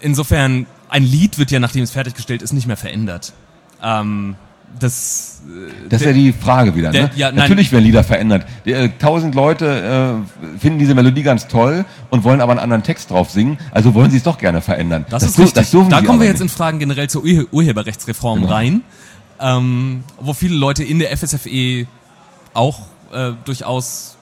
Insofern, 0.00 0.66
ein 0.88 1.02
Lied 1.02 1.38
wird 1.38 1.50
ja, 1.50 1.60
nachdem 1.60 1.82
es 1.82 1.90
fertiggestellt 1.90 2.40
ist, 2.40 2.54
nicht 2.54 2.66
mehr 2.66 2.78
verändert. 2.78 3.34
Ähm, 3.82 4.36
das, 4.80 5.42
äh, 5.46 5.88
das 5.90 6.00
ist 6.00 6.06
ja 6.06 6.12
die 6.14 6.32
Frage 6.32 6.74
wieder. 6.74 6.92
Der, 6.92 7.04
ne? 7.04 7.10
ja, 7.14 7.30
Natürlich 7.30 7.72
werden 7.72 7.84
Lieder 7.84 8.04
verändert. 8.04 8.46
Äh, 8.64 8.88
tausend 8.98 9.34
Leute 9.34 10.24
äh, 10.24 10.58
finden 10.58 10.78
diese 10.78 10.94
Melodie 10.94 11.22
ganz 11.22 11.46
toll 11.46 11.84
und 12.08 12.24
wollen 12.24 12.40
aber 12.40 12.52
einen 12.52 12.60
anderen 12.60 12.84
Text 12.84 13.10
drauf 13.10 13.30
singen, 13.30 13.58
also 13.70 13.92
wollen 13.92 14.10
sie 14.10 14.16
es 14.16 14.22
doch 14.22 14.38
gerne 14.38 14.62
verändern. 14.62 15.04
Das, 15.10 15.22
das 15.22 15.32
ist 15.32 15.38
richtig. 15.38 15.70
Das 15.70 15.88
da 15.90 16.00
kommen 16.00 16.20
wir 16.20 16.26
jetzt 16.26 16.40
nicht. 16.40 16.52
in 16.52 16.56
Fragen 16.56 16.78
generell 16.78 17.10
zur 17.10 17.22
Ur 17.22 17.46
Urheberrechtsreform 17.52 18.40
genau. 18.40 18.52
rein 18.52 18.82
ähm, 19.40 20.04
wo 20.20 20.32
viele 20.32 20.56
Leute 20.56 20.84
in 20.84 20.98
der 20.98 21.16
FSFE 21.16 21.86
auch 22.54 22.80
äh, 23.12 23.32
durchaus, 23.44 24.16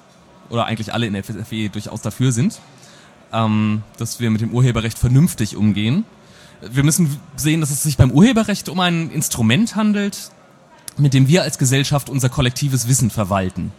oder 0.50 0.66
eigentlich 0.66 0.92
alle 0.92 1.06
in 1.06 1.12
der 1.12 1.24
FSFE 1.24 1.68
durchaus 1.68 2.02
dafür 2.02 2.32
sind, 2.32 2.60
ähm, 3.32 3.82
dass 3.98 4.20
wir 4.20 4.30
mit 4.30 4.40
dem 4.40 4.52
Urheberrecht 4.52 4.98
vernünftig 4.98 5.56
umgehen. 5.56 6.04
Wir 6.60 6.84
müssen 6.84 7.18
sehen, 7.36 7.60
dass 7.60 7.70
es 7.70 7.82
sich 7.82 7.96
beim 7.96 8.10
Urheberrecht 8.10 8.68
um 8.68 8.80
ein 8.80 9.10
Instrument 9.10 9.76
handelt, 9.76 10.30
mit 10.96 11.14
dem 11.14 11.28
wir 11.28 11.42
als 11.42 11.58
Gesellschaft 11.58 12.08
unser 12.08 12.28
kollektives 12.28 12.88
Wissen 12.88 13.10
verwalten. 13.10 13.72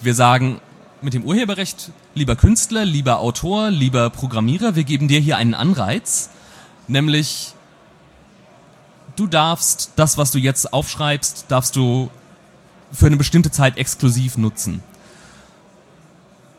Wir 0.00 0.14
sagen 0.14 0.60
mit 1.00 1.14
dem 1.14 1.24
Urheberrecht, 1.24 1.90
lieber 2.14 2.36
Künstler, 2.36 2.84
lieber 2.84 3.20
Autor, 3.20 3.70
lieber 3.70 4.10
Programmierer, 4.10 4.74
wir 4.74 4.84
geben 4.84 5.08
dir 5.08 5.20
hier 5.20 5.36
einen 5.36 5.54
Anreiz, 5.54 6.30
nämlich 6.88 7.53
du 9.16 9.26
darfst 9.26 9.92
das, 9.96 10.18
was 10.18 10.30
du 10.30 10.38
jetzt 10.38 10.72
aufschreibst, 10.72 11.46
darfst 11.48 11.76
du 11.76 12.10
für 12.92 13.06
eine 13.06 13.16
bestimmte 13.16 13.50
Zeit 13.50 13.76
exklusiv 13.76 14.36
nutzen. 14.38 14.82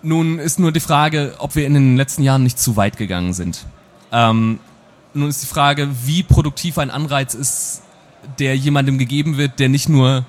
Nun 0.02 0.38
ist 0.38 0.60
nur 0.60 0.72
die 0.72 0.80
Frage, 0.80 1.36
ob 1.40 1.56
wir 1.56 1.66
in 1.66 1.74
den 1.74 1.98
letzten 1.98 2.24
Jahren 2.24 2.44
nicht 2.44 2.60
zu 2.60 2.76
weit 2.76 2.98
gegangen 2.98 3.34
sind. 3.34 3.66
Ähm, 4.12 4.60
nun 5.14 5.30
ist 5.30 5.42
die 5.42 5.48
Frage, 5.48 5.90
wie 6.04 6.24
produktiv 6.24 6.78
ein 6.78 6.92
Anreiz 6.92 7.34
ist, 7.34 7.82
der 8.40 8.56
jemandem 8.56 8.98
gegeben 8.98 9.38
wird, 9.38 9.60
der 9.60 9.70
nicht 9.70 9.90
nur 9.90 10.26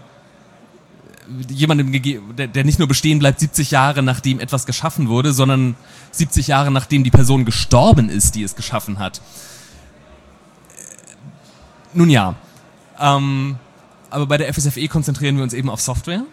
jemandem 1.49 1.93
der, 2.37 2.47
der 2.47 2.65
nicht 2.65 2.79
nur 2.79 2.87
bestehen 2.87 3.19
bleibt 3.19 3.41
70 3.41 3.73
Jahre 3.73 4.03
nachdem 4.03 4.39
etwas 4.39 4.65
geschaffen 4.65 5.09
wurde, 5.09 5.33
sondern 5.33 5.75
70 6.13 6.47
Jahre 6.47 6.71
nachdem 6.71 7.05
die 7.05 7.11
Person 7.11 7.45
gestorben 7.45 8.09
ist, 8.09 8.37
die 8.37 8.45
es 8.45 8.55
geschaffen 8.55 8.99
hat. 8.99 9.21
Nun 11.97 12.11
ja. 12.11 12.35
Ähm, 13.01 13.57
aber 14.11 14.27
bei 14.27 14.37
der 14.37 14.53
FSFE 14.53 14.87
konzentrieren 14.87 15.37
wir 15.37 15.43
uns 15.43 15.55
eben 15.55 15.71
auf 15.71 15.81
Software. 15.81 16.25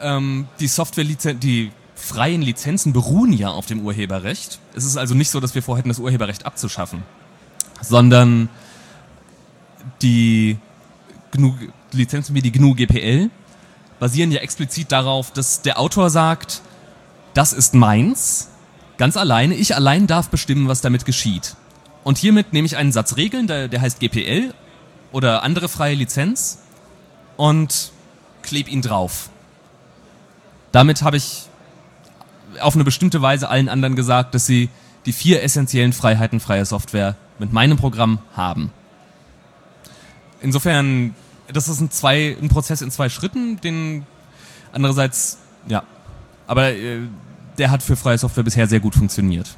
Ähm, 0.00 0.46
die 0.60 0.68
Software 0.68 1.04
die 1.04 1.72
freien 1.96 2.42
Lizenzen 2.42 2.92
beruhen 2.92 3.32
ja 3.32 3.48
auf 3.48 3.66
dem 3.66 3.80
Urheberrecht. 3.80 4.60
Es 4.74 4.84
ist 4.84 4.96
also 4.96 5.14
nicht 5.14 5.30
so, 5.30 5.40
dass 5.40 5.56
wir 5.56 5.62
vorhätten, 5.64 5.88
das 5.88 5.98
Urheberrecht 5.98 6.46
abzuschaffen, 6.46 7.02
sondern 7.82 8.48
die 10.00 10.58
GNU 11.32 11.54
Lizenzen 11.90 12.34
wie 12.36 12.42
die 12.42 12.52
GNU 12.52 12.74
GPL 12.74 13.30
basieren 13.98 14.30
ja 14.30 14.40
explizit 14.40 14.92
darauf, 14.92 15.32
dass 15.32 15.62
der 15.62 15.80
Autor 15.80 16.10
sagt, 16.10 16.62
das 17.34 17.52
ist 17.52 17.74
meins, 17.74 18.48
ganz 18.96 19.16
alleine, 19.16 19.54
ich 19.54 19.74
allein 19.74 20.06
darf 20.06 20.28
bestimmen, 20.28 20.68
was 20.68 20.82
damit 20.82 21.04
geschieht. 21.04 21.56
Und 22.04 22.18
hiermit 22.18 22.52
nehme 22.52 22.66
ich 22.66 22.76
einen 22.76 22.92
Satz 22.92 23.16
Regeln, 23.16 23.48
der, 23.48 23.66
der 23.68 23.80
heißt 23.80 23.98
GPL 23.98 24.54
oder 25.12 25.42
andere 25.42 25.68
freie 25.68 25.94
Lizenz 25.94 26.58
und 27.36 27.92
klebe 28.42 28.70
ihn 28.70 28.82
drauf. 28.82 29.30
Damit 30.72 31.02
habe 31.02 31.16
ich 31.16 31.48
auf 32.60 32.74
eine 32.74 32.84
bestimmte 32.84 33.22
Weise 33.22 33.48
allen 33.48 33.68
anderen 33.68 33.96
gesagt, 33.96 34.34
dass 34.34 34.46
sie 34.46 34.68
die 35.06 35.12
vier 35.12 35.42
essentiellen 35.42 35.92
Freiheiten 35.92 36.40
freier 36.40 36.64
Software 36.64 37.16
mit 37.38 37.52
meinem 37.52 37.76
Programm 37.76 38.18
haben. 38.34 38.72
Insofern, 40.40 41.14
das 41.52 41.68
ist 41.68 41.80
ein, 41.80 41.90
zwei, 41.90 42.36
ein 42.40 42.48
Prozess 42.48 42.82
in 42.82 42.90
zwei 42.90 43.08
Schritten, 43.08 43.60
den 43.60 44.06
andererseits, 44.72 45.38
ja, 45.66 45.82
aber 46.46 46.72
äh, 46.72 47.00
der 47.58 47.70
hat 47.70 47.82
für 47.82 47.96
freie 47.96 48.18
Software 48.18 48.44
bisher 48.44 48.66
sehr 48.66 48.80
gut 48.80 48.94
funktioniert. 48.94 49.56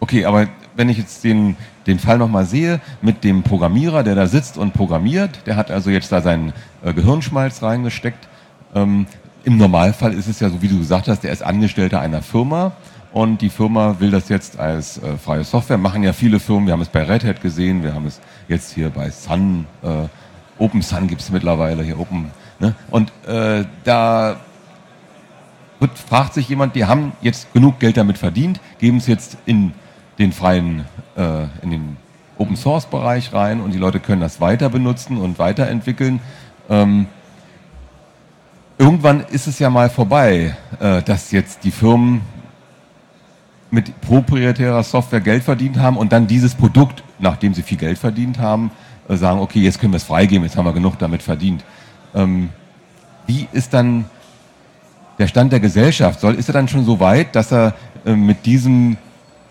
Okay, 0.00 0.24
aber 0.24 0.48
wenn 0.76 0.88
ich 0.88 0.98
jetzt 0.98 1.24
den, 1.24 1.56
den 1.86 1.98
Fall 1.98 2.18
nochmal 2.18 2.44
sehe 2.46 2.80
mit 3.02 3.24
dem 3.24 3.42
Programmierer, 3.42 4.02
der 4.02 4.14
da 4.14 4.26
sitzt 4.26 4.58
und 4.58 4.72
programmiert, 4.72 5.46
der 5.46 5.56
hat 5.56 5.70
also 5.70 5.90
jetzt 5.90 6.10
da 6.12 6.20
seinen 6.20 6.52
äh, 6.82 6.92
Gehirnschmalz 6.92 7.62
reingesteckt. 7.62 8.28
Ähm, 8.74 9.06
Im 9.44 9.56
Normalfall 9.56 10.14
ist 10.14 10.28
es 10.28 10.40
ja 10.40 10.50
so, 10.50 10.62
wie 10.62 10.68
du 10.68 10.78
gesagt 10.78 11.08
hast, 11.08 11.22
der 11.22 11.32
ist 11.32 11.42
Angestellter 11.42 12.00
einer 12.00 12.22
Firma 12.22 12.72
und 13.12 13.42
die 13.42 13.50
Firma 13.50 13.96
will 14.00 14.10
das 14.10 14.28
jetzt 14.28 14.58
als 14.58 14.98
äh, 14.98 15.16
freie 15.16 15.44
Software. 15.44 15.78
Machen 15.78 16.02
ja 16.02 16.12
viele 16.12 16.40
Firmen, 16.40 16.66
wir 16.66 16.72
haben 16.72 16.80
es 16.80 16.88
bei 16.88 17.04
Red 17.04 17.24
Hat 17.24 17.40
gesehen, 17.40 17.82
wir 17.82 17.94
haben 17.94 18.06
es 18.06 18.20
jetzt 18.48 18.74
hier 18.74 18.90
bei 18.90 19.10
Sun, 19.10 19.66
äh, 19.82 20.08
Open 20.58 20.82
Sun 20.82 21.08
gibt 21.08 21.20
es 21.20 21.30
mittlerweile, 21.30 21.82
hier 21.82 21.98
Open. 21.98 22.30
Ne? 22.58 22.74
Und 22.90 23.12
äh, 23.26 23.64
da 23.84 24.36
wird, 25.80 25.98
fragt 25.98 26.34
sich 26.34 26.48
jemand, 26.48 26.74
die 26.74 26.84
haben 26.84 27.12
jetzt 27.20 27.52
genug 27.52 27.78
Geld 27.78 27.96
damit 27.96 28.18
verdient, 28.18 28.60
geben 28.78 28.98
es 28.98 29.06
jetzt 29.06 29.36
in 29.46 29.72
den 30.18 30.32
freien, 30.32 30.84
äh, 31.16 31.44
in 31.62 31.70
den 31.70 31.96
Open 32.38 32.56
Source 32.56 32.86
Bereich 32.86 33.32
rein 33.32 33.60
und 33.60 33.72
die 33.72 33.78
Leute 33.78 34.00
können 34.00 34.20
das 34.20 34.40
weiter 34.40 34.68
benutzen 34.68 35.18
und 35.18 35.38
weiterentwickeln. 35.38 36.20
Ähm, 36.68 37.06
irgendwann 38.78 39.20
ist 39.20 39.46
es 39.46 39.58
ja 39.58 39.70
mal 39.70 39.90
vorbei, 39.90 40.56
äh, 40.80 41.02
dass 41.02 41.30
jetzt 41.30 41.64
die 41.64 41.70
Firmen 41.70 42.22
mit 43.70 44.00
proprietärer 44.00 44.82
Software 44.82 45.20
Geld 45.20 45.42
verdient 45.42 45.78
haben 45.78 45.96
und 45.96 46.12
dann 46.12 46.26
dieses 46.26 46.54
Produkt, 46.54 47.02
nachdem 47.18 47.54
sie 47.54 47.62
viel 47.62 47.78
Geld 47.78 47.98
verdient 47.98 48.38
haben, 48.38 48.70
äh, 49.08 49.16
sagen, 49.16 49.40
okay, 49.40 49.60
jetzt 49.60 49.80
können 49.80 49.92
wir 49.92 49.98
es 49.98 50.04
freigeben, 50.04 50.44
jetzt 50.44 50.56
haben 50.56 50.64
wir 50.64 50.72
genug 50.72 50.98
damit 50.98 51.22
verdient. 51.22 51.64
Ähm, 52.14 52.50
wie 53.26 53.48
ist 53.52 53.74
dann 53.74 54.06
der 55.18 55.26
Stand 55.26 55.52
der 55.52 55.60
Gesellschaft? 55.60 56.20
Soll, 56.20 56.34
ist 56.34 56.48
er 56.48 56.52
dann 56.52 56.68
schon 56.68 56.84
so 56.84 57.00
weit, 57.00 57.34
dass 57.34 57.52
er 57.52 57.74
äh, 58.04 58.14
mit 58.14 58.46
diesem 58.46 58.96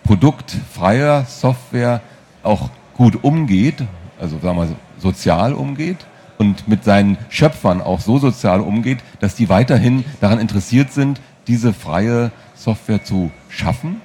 Produkt 0.03 0.55
freier 0.73 1.25
Software 1.25 2.01
auch 2.43 2.69
gut 2.95 3.23
umgeht, 3.23 3.83
also 4.19 4.37
sagen 4.39 4.57
wir 4.57 4.67
sozial 4.99 5.53
umgeht 5.53 6.05
und 6.37 6.67
mit 6.67 6.83
seinen 6.83 7.17
Schöpfern 7.29 7.81
auch 7.81 7.99
so 7.99 8.17
sozial 8.17 8.59
umgeht, 8.59 8.99
dass 9.19 9.35
die 9.35 9.49
weiterhin 9.49 10.03
daran 10.21 10.39
interessiert 10.39 10.91
sind, 10.91 11.21
diese 11.47 11.73
freie 11.73 12.31
Software 12.55 13.03
zu 13.03 13.31
schaffen. 13.49 14.01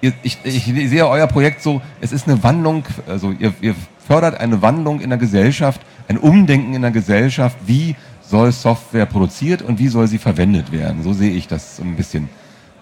ihr, 0.00 0.12
ich, 0.22 0.38
ich 0.44 0.64
sehe 0.64 1.06
euer 1.06 1.26
Projekt 1.26 1.62
so, 1.62 1.80
es 2.00 2.12
ist 2.12 2.28
eine 2.28 2.42
Wandlung, 2.42 2.84
also 3.06 3.32
ihr, 3.32 3.54
ihr 3.60 3.74
fördert 4.06 4.38
eine 4.40 4.62
Wandlung 4.62 5.00
in 5.00 5.10
der 5.10 5.18
Gesellschaft, 5.18 5.80
ein 6.08 6.18
Umdenken 6.18 6.74
in 6.74 6.82
der 6.82 6.90
Gesellschaft, 6.90 7.56
wie 7.66 7.96
soll 8.22 8.52
Software 8.52 9.06
produziert 9.06 9.62
und 9.62 9.78
wie 9.78 9.88
soll 9.88 10.06
sie 10.06 10.18
verwendet 10.18 10.72
werden. 10.72 11.02
So 11.02 11.12
sehe 11.12 11.32
ich 11.32 11.48
das 11.48 11.78
ein 11.78 11.96
bisschen. 11.96 12.28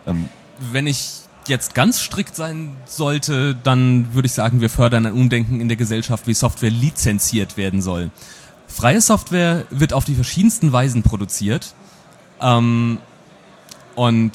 Ähm 0.07 0.29
Wenn 0.73 0.87
ich 0.87 1.24
jetzt 1.49 1.75
ganz 1.75 2.01
strikt 2.01 2.37
sein 2.37 2.77
sollte, 2.87 3.55
dann 3.55 4.15
würde 4.15 4.27
ich 4.27 4.33
sagen, 4.33 4.61
wir 4.61 4.71
fördern 4.71 5.07
ein 5.07 5.13
Umdenken 5.13 5.61
in 5.61 5.69
der 5.69 5.77
Gesellschaft, 5.77 6.27
wie 6.27 6.35
Software 6.35 6.71
lizenziert 6.71 7.57
werden 7.57 7.83
soll. 7.83 8.11
Freie 8.67 9.01
Software 9.01 9.67
wird 9.71 9.93
auf 9.93 10.05
die 10.05 10.15
verschiedensten 10.15 10.73
Weisen 10.73 11.03
produziert 11.03 11.75
ähm, 12.41 12.99
und 13.95 14.33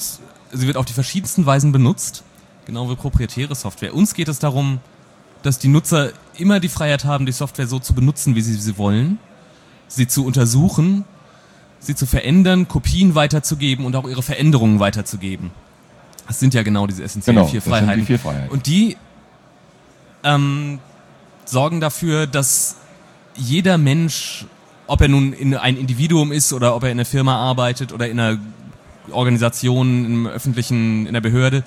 sie 0.52 0.66
wird 0.66 0.76
auf 0.76 0.86
die 0.86 0.92
verschiedensten 0.92 1.46
Weisen 1.46 1.72
benutzt, 1.72 2.22
genau 2.64 2.90
wie 2.90 2.96
proprietäre 2.96 3.54
Software. 3.54 3.94
Uns 3.94 4.14
geht 4.14 4.28
es 4.28 4.38
darum, 4.38 4.80
dass 5.42 5.58
die 5.58 5.68
Nutzer 5.68 6.12
immer 6.36 6.60
die 6.60 6.68
Freiheit 6.68 7.04
haben, 7.04 7.26
die 7.26 7.32
Software 7.32 7.66
so 7.66 7.78
zu 7.78 7.94
benutzen, 7.94 8.34
wie 8.34 8.42
sie 8.42 8.54
sie 8.54 8.78
wollen, 8.78 9.18
sie 9.88 10.06
zu 10.06 10.24
untersuchen, 10.24 11.04
sie 11.78 11.94
zu 11.94 12.06
verändern, 12.06 12.68
Kopien 12.68 13.14
weiterzugeben 13.14 13.84
und 13.84 13.96
auch 13.96 14.08
ihre 14.08 14.22
Veränderungen 14.22 14.80
weiterzugeben. 14.80 15.50
Das 16.30 16.38
sind 16.38 16.54
ja 16.54 16.62
genau 16.62 16.86
diese 16.86 17.02
essentiellen 17.02 17.38
genau, 17.38 17.50
vier, 17.50 17.60
Freiheiten. 17.60 18.02
Die 18.02 18.06
vier 18.06 18.18
Freiheiten. 18.20 18.50
Und 18.50 18.66
die 18.66 18.96
ähm, 20.22 20.78
sorgen 21.44 21.80
dafür, 21.80 22.28
dass 22.28 22.76
jeder 23.34 23.78
Mensch, 23.78 24.46
ob 24.86 25.00
er 25.00 25.08
nun 25.08 25.32
in 25.32 25.56
ein 25.56 25.76
Individuum 25.76 26.30
ist 26.30 26.52
oder 26.52 26.76
ob 26.76 26.84
er 26.84 26.90
in 26.92 26.98
einer 26.98 27.04
Firma 27.04 27.34
arbeitet 27.34 27.92
oder 27.92 28.08
in 28.08 28.20
einer 28.20 28.38
Organisation, 29.10 30.04
im 30.04 30.26
öffentlichen, 30.28 31.08
in 31.08 31.14
der 31.14 31.20
Behörde, 31.20 31.64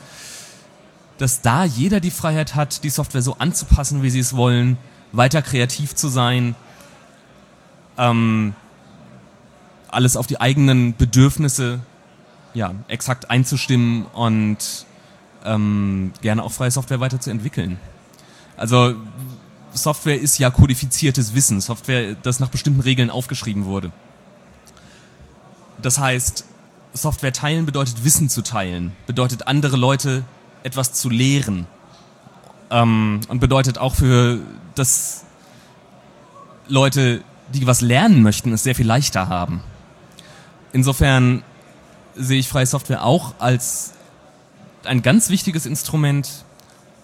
dass 1.18 1.42
da 1.42 1.66
jeder 1.66 2.00
die 2.00 2.10
Freiheit 2.10 2.56
hat, 2.56 2.86
die 2.86 2.90
Software 2.90 3.22
so 3.22 3.36
anzupassen, 3.40 4.02
wie 4.02 4.12
sie 4.12 4.20
es 4.20 4.34
wollen, 4.34 4.78
weiter 5.12 5.42
kreativ 5.42 5.94
zu 5.94 6.08
sein, 6.08 6.56
ähm, 7.98 8.56
alles 9.90 10.16
auf 10.16 10.26
die 10.26 10.40
eigenen 10.40 10.96
Bedürfnisse 10.96 11.82
ja, 12.54 12.74
exakt 12.88 13.30
einzustimmen 13.30 14.06
und 14.14 14.86
ähm, 15.46 16.12
gerne 16.22 16.44
auch 16.44 16.52
freie 16.52 16.72
Software 16.72 17.00
weiterzuentwickeln. 17.00 17.80
Also 18.58 18.96
Software 19.74 20.20
ist 20.20 20.38
ja 20.38 20.52
kodifiziertes 20.52 21.34
Wissen, 21.34 21.60
Software, 21.62 22.16
das 22.16 22.40
nach 22.40 22.50
bestimmten 22.50 22.82
Regeln 22.82 23.10
aufgeschrieben 23.10 23.66
wurde. 23.66 23.92
Das 25.82 25.98
heißt, 25.98 26.46
Software 26.94 27.34
teilen 27.34 27.66
bedeutet 27.66 28.06
Wissen 28.06 28.30
zu 28.30 28.44
teilen, 28.44 28.94
bedeutet 29.08 29.48
andere 29.48 29.78
Leute 29.78 30.24
etwas 30.62 30.94
zu 30.94 31.10
lehren 31.10 31.66
ähm, 32.70 33.22
und 33.28 33.40
bedeutet 33.40 33.78
auch 33.80 33.96
für 33.96 34.40
das 34.76 35.26
Leute, 36.68 37.24
die 37.54 37.68
was 37.68 37.82
lernen 37.82 38.22
möchten, 38.22 38.54
es 38.54 38.64
sehr 38.64 38.76
viel 38.76 38.88
leichter 38.88 39.28
haben. 39.28 39.62
Insofern 40.72 41.44
sehe 42.16 42.40
ich 42.40 42.48
freie 42.48 42.66
Software 42.66 43.06
auch 43.06 43.36
als 43.40 43.94
ein 44.86 45.02
ganz 45.02 45.30
wichtiges 45.30 45.66
Instrument, 45.66 46.46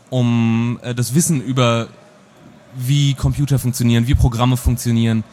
um 0.10 0.80
äh, 0.82 0.94
das 0.94 1.14
Wissen 1.14 1.42
über 1.42 1.88
wie 2.76 3.14
Computer 3.16 3.58
funktionieren, 3.58 4.08
wie 4.08 4.16
Programme 4.16 4.58
funktionieren, 4.58 5.24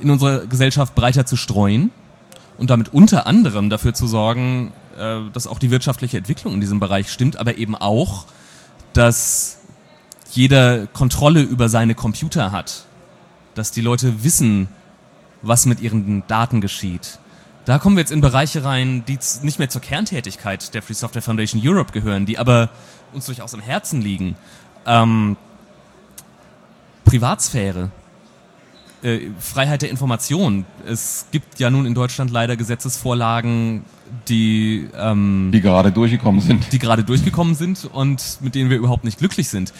in 0.00 0.10
unserer 0.10 0.46
Gesellschaft 0.46 0.94
breiter 0.94 1.26
zu 1.26 1.36
streuen 1.36 1.90
und 2.58 2.70
damit 2.70 2.92
unter 2.92 3.26
anderem 3.26 3.70
dafür 3.70 3.94
zu 3.94 4.06
sorgen, 4.06 4.72
äh, 4.98 5.20
dass 5.32 5.46
auch 5.46 5.58
die 5.58 5.70
wirtschaftliche 5.70 6.18
Entwicklung 6.18 6.54
in 6.54 6.60
diesem 6.60 6.80
Bereich 6.80 7.10
stimmt, 7.10 7.36
aber 7.38 7.58
eben 7.58 7.74
auch, 7.74 8.26
dass 8.92 9.58
jeder 10.32 10.86
Kontrolle 10.86 11.42
über 11.42 11.68
seine 11.68 11.94
Computer 11.94 12.52
hat, 12.52 12.86
dass 13.54 13.70
die 13.70 13.80
Leute 13.80 14.24
wissen, 14.24 14.68
was 15.42 15.66
mit 15.66 15.80
ihren 15.80 16.26
Daten 16.26 16.60
geschieht, 16.60 17.18
da 17.66 17.80
kommen 17.80 17.96
wir 17.96 18.00
jetzt 18.00 18.12
in 18.12 18.20
Bereiche 18.20 18.64
rein, 18.64 19.02
die 19.06 19.18
nicht 19.42 19.58
mehr 19.58 19.68
zur 19.68 19.82
Kerntätigkeit 19.82 20.72
der 20.72 20.82
Free 20.82 20.94
Software 20.94 21.20
Foundation 21.20 21.60
Europe 21.62 21.92
gehören, 21.92 22.24
die 22.24 22.38
aber 22.38 22.70
uns 23.12 23.26
durchaus 23.26 23.52
im 23.54 23.60
Herzen 23.60 24.00
liegen. 24.00 24.36
Ähm, 24.86 25.36
Privatsphäre, 27.04 27.90
äh, 29.02 29.18
Freiheit 29.40 29.82
der 29.82 29.90
Information. 29.90 30.64
Es 30.86 31.26
gibt 31.32 31.58
ja 31.58 31.68
nun 31.68 31.86
in 31.86 31.94
Deutschland 31.94 32.30
leider 32.30 32.56
Gesetzesvorlagen, 32.56 33.84
die 34.28 34.88
ähm, 34.96 35.50
die 35.52 35.60
gerade 35.60 35.90
durchgekommen 35.90 36.40
sind, 36.40 36.72
die 36.72 36.78
gerade 36.78 37.02
durchgekommen 37.02 37.56
sind 37.56 37.84
und 37.92 38.38
mit 38.42 38.54
denen 38.54 38.70
wir 38.70 38.76
überhaupt 38.76 39.04
nicht 39.04 39.18
glücklich 39.18 39.48
sind. 39.48 39.72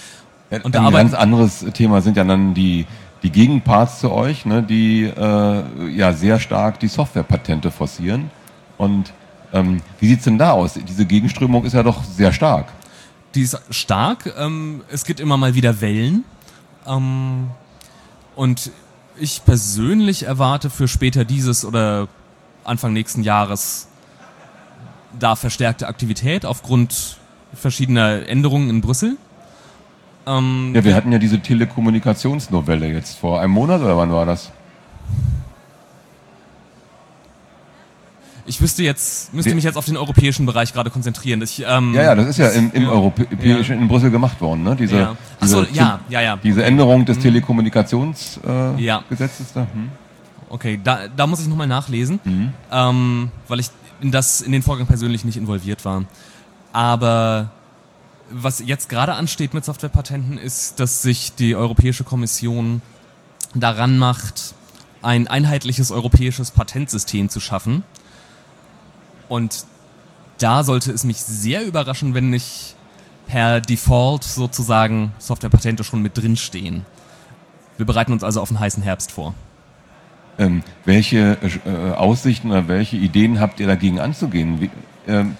und 0.50 0.76
ein 0.76 0.92
ganz 0.92 1.14
anderes 1.14 1.64
Thema 1.72 2.02
sind 2.02 2.16
ja 2.16 2.24
dann 2.24 2.52
die 2.54 2.84
die 3.22 3.30
Gegenparts 3.30 4.00
zu 4.00 4.12
euch, 4.12 4.44
ne, 4.46 4.62
die 4.62 5.04
äh, 5.04 5.88
ja 5.90 6.12
sehr 6.12 6.38
stark 6.38 6.80
die 6.80 6.88
Softwarepatente 6.88 7.70
forcieren. 7.70 8.30
Und 8.78 9.12
ähm, 9.52 9.80
wie 10.00 10.08
sieht's 10.08 10.24
denn 10.24 10.38
da 10.38 10.52
aus? 10.52 10.74
Diese 10.74 11.06
Gegenströmung 11.06 11.64
ist 11.64 11.72
ja 11.72 11.82
doch 11.82 12.04
sehr 12.04 12.32
stark. 12.32 12.66
Die 13.34 13.42
ist 13.42 13.58
stark. 13.70 14.32
Ähm, 14.38 14.82
es 14.90 15.04
gibt 15.04 15.20
immer 15.20 15.36
mal 15.36 15.54
wieder 15.54 15.80
Wellen. 15.80 16.24
Ähm, 16.86 17.48
und 18.34 18.70
ich 19.18 19.44
persönlich 19.44 20.24
erwarte 20.24 20.68
für 20.70 20.88
später 20.88 21.24
dieses 21.24 21.64
oder 21.64 22.08
Anfang 22.64 22.92
nächsten 22.92 23.22
Jahres 23.22 23.88
da 25.18 25.36
verstärkte 25.36 25.88
Aktivität 25.88 26.44
aufgrund 26.44 27.16
verschiedener 27.54 28.28
Änderungen 28.28 28.68
in 28.68 28.80
Brüssel. 28.80 29.16
Ähm, 30.26 30.72
ja, 30.74 30.84
wir 30.84 30.94
hatten 30.94 31.12
ja 31.12 31.18
diese 31.18 31.40
Telekommunikationsnovelle 31.40 32.88
jetzt 32.88 33.18
vor 33.18 33.40
einem 33.40 33.52
Monat 33.52 33.80
oder 33.80 33.96
wann 33.96 34.10
war 34.12 34.26
das? 34.26 34.50
Ich 38.48 38.60
wüsste 38.60 38.82
jetzt, 38.84 39.34
müsste 39.34 39.54
mich 39.54 39.64
jetzt 39.64 39.76
auf 39.76 39.86
den 39.86 39.96
europäischen 39.96 40.46
Bereich 40.46 40.72
gerade 40.72 40.90
konzentrieren. 40.90 41.42
Ich, 41.42 41.64
ähm, 41.66 41.94
ja, 41.94 42.02
ja, 42.02 42.14
das 42.14 42.28
ist 42.28 42.38
ja 42.38 42.48
im, 42.50 42.70
im 42.72 42.84
ja, 42.84 42.90
europäischen, 42.90 43.74
ja. 43.74 43.82
in 43.82 43.88
Brüssel 43.88 44.10
gemacht 44.10 44.40
worden, 44.40 44.62
ne? 44.62 44.76
Diese, 44.76 44.96
ja. 44.96 45.16
Achso, 45.40 45.64
diese, 45.64 45.76
ja, 45.76 45.98
ja, 46.08 46.20
ja. 46.20 46.36
Diese 46.36 46.64
Änderung 46.64 47.04
des 47.04 47.16
mhm. 47.18 47.22
Telekommunikationsgesetzes 47.22 48.76
äh, 48.76 48.82
ja. 48.82 49.02
da. 49.54 49.66
Hm. 49.72 49.90
Okay, 50.48 50.80
da, 50.82 51.08
da 51.08 51.26
muss 51.26 51.40
ich 51.40 51.48
nochmal 51.48 51.66
nachlesen, 51.66 52.20
mhm. 52.22 52.52
ähm, 52.70 53.30
weil 53.48 53.58
ich 53.58 53.70
in 54.00 54.12
das, 54.12 54.42
in 54.42 54.52
den 54.52 54.62
Vorgang 54.62 54.86
persönlich 54.86 55.24
nicht 55.24 55.36
involviert 55.36 55.84
war. 55.84 56.04
Aber 56.72 57.50
was 58.30 58.62
jetzt 58.64 58.88
gerade 58.88 59.14
ansteht 59.14 59.54
mit 59.54 59.64
Softwarepatenten, 59.64 60.38
ist, 60.38 60.80
dass 60.80 61.02
sich 61.02 61.34
die 61.34 61.54
Europäische 61.54 62.04
Kommission 62.04 62.82
daran 63.54 63.98
macht, 63.98 64.54
ein 65.02 65.28
einheitliches 65.28 65.90
europäisches 65.90 66.50
Patentsystem 66.50 67.28
zu 67.28 67.40
schaffen. 67.40 67.84
Und 69.28 69.66
da 70.38 70.64
sollte 70.64 70.92
es 70.92 71.04
mich 71.04 71.18
sehr 71.18 71.64
überraschen, 71.64 72.14
wenn 72.14 72.30
nicht 72.30 72.74
per 73.26 73.60
Default 73.60 74.24
sozusagen 74.24 75.12
Softwarepatente 75.18 75.84
schon 75.84 76.02
mit 76.02 76.16
drinstehen. 76.16 76.84
Wir 77.76 77.86
bereiten 77.86 78.12
uns 78.12 78.24
also 78.24 78.40
auf 78.40 78.50
einen 78.50 78.60
heißen 78.60 78.82
Herbst 78.82 79.12
vor. 79.12 79.34
Ähm, 80.38 80.62
welche 80.84 81.38
äh, 81.64 81.92
Aussichten 81.92 82.50
oder 82.50 82.68
welche 82.68 82.96
Ideen 82.96 83.40
habt 83.40 83.58
ihr 83.58 83.66
dagegen 83.66 84.00
anzugehen? 84.00 84.60
Wie, 84.60 84.70
ähm, 85.06 85.36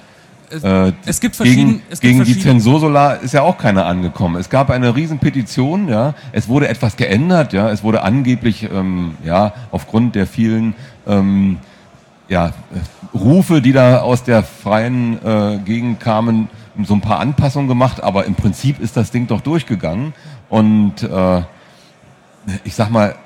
äh, 0.51 0.93
es 1.05 1.21
gibt 1.21 1.37
verschiedene. 1.37 1.81
Gegen, 2.01 2.01
gegen 2.01 2.25
die 2.25 2.39
Zensursolar 2.39 3.21
ist 3.21 3.35
ja 3.35 3.43
auch 3.43 3.59
keiner 3.59 3.87
angekommen. 3.87 4.37
Es 4.37 4.49
gab 4.49 4.71
eine 4.71 4.95
Riesenpetition, 4.95 5.89
ja. 5.89 6.15
Es 6.33 6.49
wurde 6.49 6.69
etwas 6.69 6.97
geändert, 6.97 7.53
ja. 7.53 7.71
Es 7.71 7.83
wurde 7.83 8.03
angeblich, 8.03 8.69
ähm, 8.73 9.17
ja, 9.25 9.53
aufgrund 9.71 10.15
der 10.15 10.27
vielen, 10.27 10.75
ähm, 11.07 11.59
ja, 12.29 12.53
Rufe, 13.15 13.63
die 13.63 13.73
da 13.73 14.01
aus 14.01 14.25
der 14.25 14.43
freien 14.43 15.25
äh, 15.25 15.59
Gegend 15.65 16.01
kamen, 16.01 16.49
so 16.85 16.95
ein 16.95 17.01
paar 17.01 17.21
Anpassungen 17.21 17.69
gemacht. 17.69 18.03
Aber 18.03 18.25
im 18.27 18.35
Prinzip 18.35 18.81
ist 18.81 18.97
das 18.97 19.11
Ding 19.11 19.27
doch 19.27 19.41
durchgegangen. 19.41 20.13
Und 20.49 21.03
äh, 21.03 21.43
ich 22.65 22.75
sag 22.75 22.91
mal, 22.91 23.17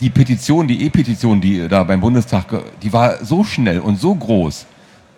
die 0.00 0.10
Petition, 0.10 0.66
die 0.66 0.84
E-Petition, 0.84 1.40
die 1.40 1.68
da 1.68 1.84
beim 1.84 2.00
Bundestag, 2.00 2.46
die 2.82 2.92
war 2.92 3.24
so 3.24 3.44
schnell 3.44 3.78
und 3.78 4.00
so 4.00 4.14
groß 4.14 4.66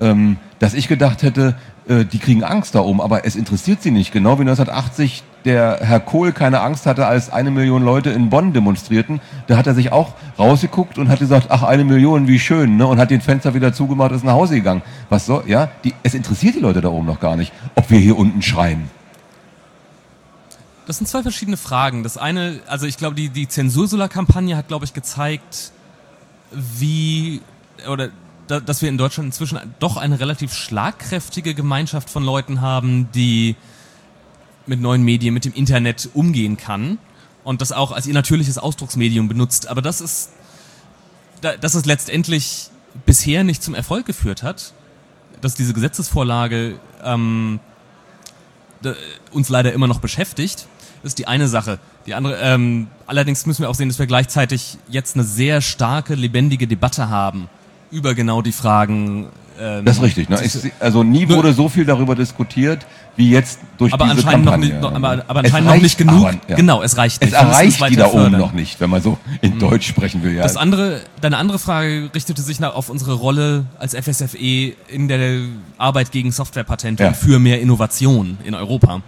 ähm, 0.00 0.38
dass 0.58 0.74
ich 0.74 0.88
gedacht 0.88 1.22
hätte, 1.22 1.54
äh, 1.88 2.04
die 2.04 2.18
kriegen 2.18 2.42
Angst 2.42 2.74
da 2.74 2.80
oben, 2.80 3.00
aber 3.00 3.24
es 3.24 3.36
interessiert 3.36 3.82
sie 3.82 3.90
nicht. 3.90 4.12
Genau 4.12 4.38
wie 4.38 4.42
1980 4.42 5.22
der 5.44 5.78
Herr 5.80 6.00
Kohl 6.00 6.32
keine 6.32 6.60
Angst 6.60 6.86
hatte, 6.86 7.06
als 7.06 7.30
eine 7.30 7.52
Million 7.52 7.84
Leute 7.84 8.10
in 8.10 8.30
Bonn 8.30 8.52
demonstrierten. 8.52 9.20
Da 9.46 9.56
hat 9.56 9.66
er 9.66 9.74
sich 9.74 9.92
auch 9.92 10.14
rausgeguckt 10.38 10.98
und 10.98 11.08
hat 11.08 11.20
gesagt, 11.20 11.46
ach, 11.50 11.62
eine 11.62 11.84
Million, 11.84 12.26
wie 12.26 12.40
schön, 12.40 12.76
ne? 12.76 12.86
und 12.86 12.98
hat 12.98 13.10
den 13.10 13.20
Fenster 13.20 13.54
wieder 13.54 13.72
zugemacht 13.72 14.10
und 14.10 14.16
ist 14.16 14.24
nach 14.24 14.32
Hause 14.32 14.56
gegangen. 14.56 14.82
Was 15.08 15.26
soll, 15.26 15.44
ja? 15.46 15.70
Die, 15.84 15.94
es 16.02 16.14
interessiert 16.14 16.56
die 16.56 16.60
Leute 16.60 16.80
da 16.80 16.88
oben 16.88 17.06
noch 17.06 17.20
gar 17.20 17.36
nicht, 17.36 17.52
ob 17.76 17.88
wir 17.90 17.98
hier 18.00 18.18
unten 18.18 18.42
schreien. 18.42 18.90
Das 20.86 20.98
sind 20.98 21.06
zwei 21.06 21.22
verschiedene 21.22 21.56
Fragen. 21.56 22.02
Das 22.02 22.16
eine, 22.16 22.60
also 22.66 22.86
ich 22.86 22.96
glaube, 22.96 23.14
die, 23.14 23.28
die 23.28 23.48
Zensursolar-Kampagne 23.48 24.56
hat, 24.56 24.68
glaube 24.68 24.84
ich, 24.84 24.94
gezeigt, 24.94 25.72
wie, 26.52 27.40
oder 27.88 28.08
dass 28.48 28.82
wir 28.82 28.88
in 28.88 28.98
Deutschland 28.98 29.26
inzwischen 29.26 29.58
doch 29.78 29.96
eine 29.96 30.20
relativ 30.20 30.54
schlagkräftige 30.54 31.54
Gemeinschaft 31.54 32.10
von 32.10 32.24
Leuten 32.24 32.60
haben, 32.60 33.10
die 33.12 33.56
mit 34.66 34.80
neuen 34.80 35.02
Medien, 35.02 35.34
mit 35.34 35.44
dem 35.44 35.52
Internet 35.52 36.10
umgehen 36.14 36.56
kann 36.56 36.98
und 37.44 37.60
das 37.60 37.72
auch 37.72 37.92
als 37.92 38.06
ihr 38.06 38.14
natürliches 38.14 38.58
Ausdrucksmedium 38.58 39.28
benutzt. 39.28 39.68
Aber 39.68 39.82
das 39.82 40.00
ist, 40.00 40.30
dass 41.40 41.74
es 41.74 41.84
letztendlich 41.84 42.70
bisher 43.04 43.44
nicht 43.44 43.62
zum 43.62 43.74
Erfolg 43.74 44.06
geführt 44.06 44.42
hat, 44.42 44.72
dass 45.40 45.54
diese 45.54 45.74
Gesetzesvorlage 45.74 46.78
ähm, 47.04 47.60
uns 49.32 49.48
leider 49.48 49.72
immer 49.72 49.86
noch 49.86 50.00
beschäftigt, 50.00 50.66
ist 51.02 51.18
die 51.18 51.26
eine 51.26 51.48
Sache. 51.48 51.78
Die 52.06 52.14
andere, 52.14 52.38
ähm, 52.40 52.88
allerdings 53.06 53.46
müssen 53.46 53.62
wir 53.62 53.70
auch 53.70 53.74
sehen, 53.74 53.88
dass 53.88 53.98
wir 53.98 54.06
gleichzeitig 54.06 54.78
jetzt 54.88 55.14
eine 55.14 55.24
sehr 55.24 55.60
starke, 55.60 56.14
lebendige 56.14 56.66
Debatte 56.66 57.08
haben 57.08 57.48
über 57.90 58.14
genau 58.14 58.42
die 58.42 58.52
Fragen. 58.52 59.26
Ähm, 59.58 59.84
das 59.84 59.96
ist 59.96 60.02
richtig. 60.02 60.28
Ne? 60.28 60.38
Ich, 60.44 60.72
also 60.80 61.02
nie 61.02 61.28
wurde 61.28 61.52
so 61.52 61.68
viel 61.68 61.84
darüber 61.84 62.14
diskutiert 62.14 62.86
wie 63.16 63.30
jetzt 63.30 63.58
durch 63.78 63.92
aber 63.92 64.04
diese 64.04 64.18
anscheinend 64.18 64.46
Kampagne. 64.46 64.78
Noch 64.78 64.90
nicht, 64.90 65.04
aber, 65.04 65.24
aber 65.26 65.40
anscheinend 65.40 65.68
noch 65.70 65.82
nicht 65.82 65.98
genug. 65.98 66.26
Aber, 66.26 66.38
ja. 66.48 66.56
Genau, 66.56 66.82
es 66.82 66.96
reicht 66.96 67.22
nicht. 67.22 67.32
Es 67.32 67.38
erreicht 67.38 67.88
die 67.88 67.96
da 67.96 68.08
oben 68.08 68.32
noch 68.32 68.52
nicht, 68.52 68.78
wenn 68.80 68.90
man 68.90 69.02
so 69.02 69.18
in 69.40 69.54
mhm. 69.54 69.58
Deutsch 69.58 69.88
sprechen 69.88 70.22
will. 70.22 70.34
Ja. 70.34 70.42
Das 70.42 70.56
andere, 70.56 71.00
deine 71.20 71.38
andere 71.38 71.58
Frage 71.58 72.10
richtete 72.14 72.42
sich 72.42 72.62
auf 72.62 72.90
unsere 72.90 73.14
Rolle 73.14 73.64
als 73.78 73.94
FSFE 73.94 74.74
in 74.88 75.08
der 75.08 75.40
Arbeit 75.78 76.12
gegen 76.12 76.32
Softwarepatente 76.32 77.02
ja. 77.02 77.08
und 77.10 77.16
für 77.16 77.38
mehr 77.38 77.60
Innovation 77.60 78.38
in 78.44 78.54
Europa. 78.54 79.00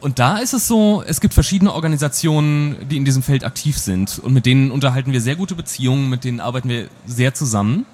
Und 0.00 0.18
da 0.18 0.38
ist 0.38 0.54
es 0.54 0.66
so, 0.66 1.02
es 1.06 1.20
gibt 1.20 1.34
verschiedene 1.34 1.72
Organisationen, 1.74 2.88
die 2.88 2.96
in 2.96 3.04
diesem 3.04 3.22
Feld 3.22 3.44
aktiv 3.44 3.76
sind. 3.76 4.18
Und 4.18 4.32
mit 4.32 4.46
denen 4.46 4.70
unterhalten 4.70 5.12
wir 5.12 5.20
sehr 5.20 5.36
gute 5.36 5.54
Beziehungen, 5.54 6.08
mit 6.08 6.24
denen 6.24 6.40
arbeiten 6.40 6.68
wir 6.68 6.88
sehr 7.06 7.34
zusammen. 7.34 7.84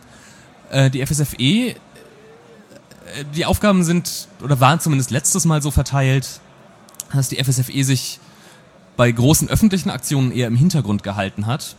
Äh, 0.71 0.91
die 0.91 1.05
FSFE, 1.05 1.37
äh, 1.41 1.75
die 3.35 3.45
Aufgaben 3.45 3.83
sind, 3.83 4.29
oder 4.43 4.61
waren 4.61 4.79
zumindest 4.79 5.11
letztes 5.11 5.45
Mal 5.45 5.63
so 5.63 5.71
verteilt, 5.73 6.41
dass 7.13 7.29
die 7.29 7.43
FSFE 7.43 7.83
sich 7.83 8.21
bei 8.97 9.11
großen 9.11 9.49
öffentlichen 9.49 9.91
Aktionen 9.91 10.33
eher 10.33 10.47
im 10.47 10.57
Hintergrund 10.57 11.03
gehalten 11.03 11.47
hat 11.47 11.77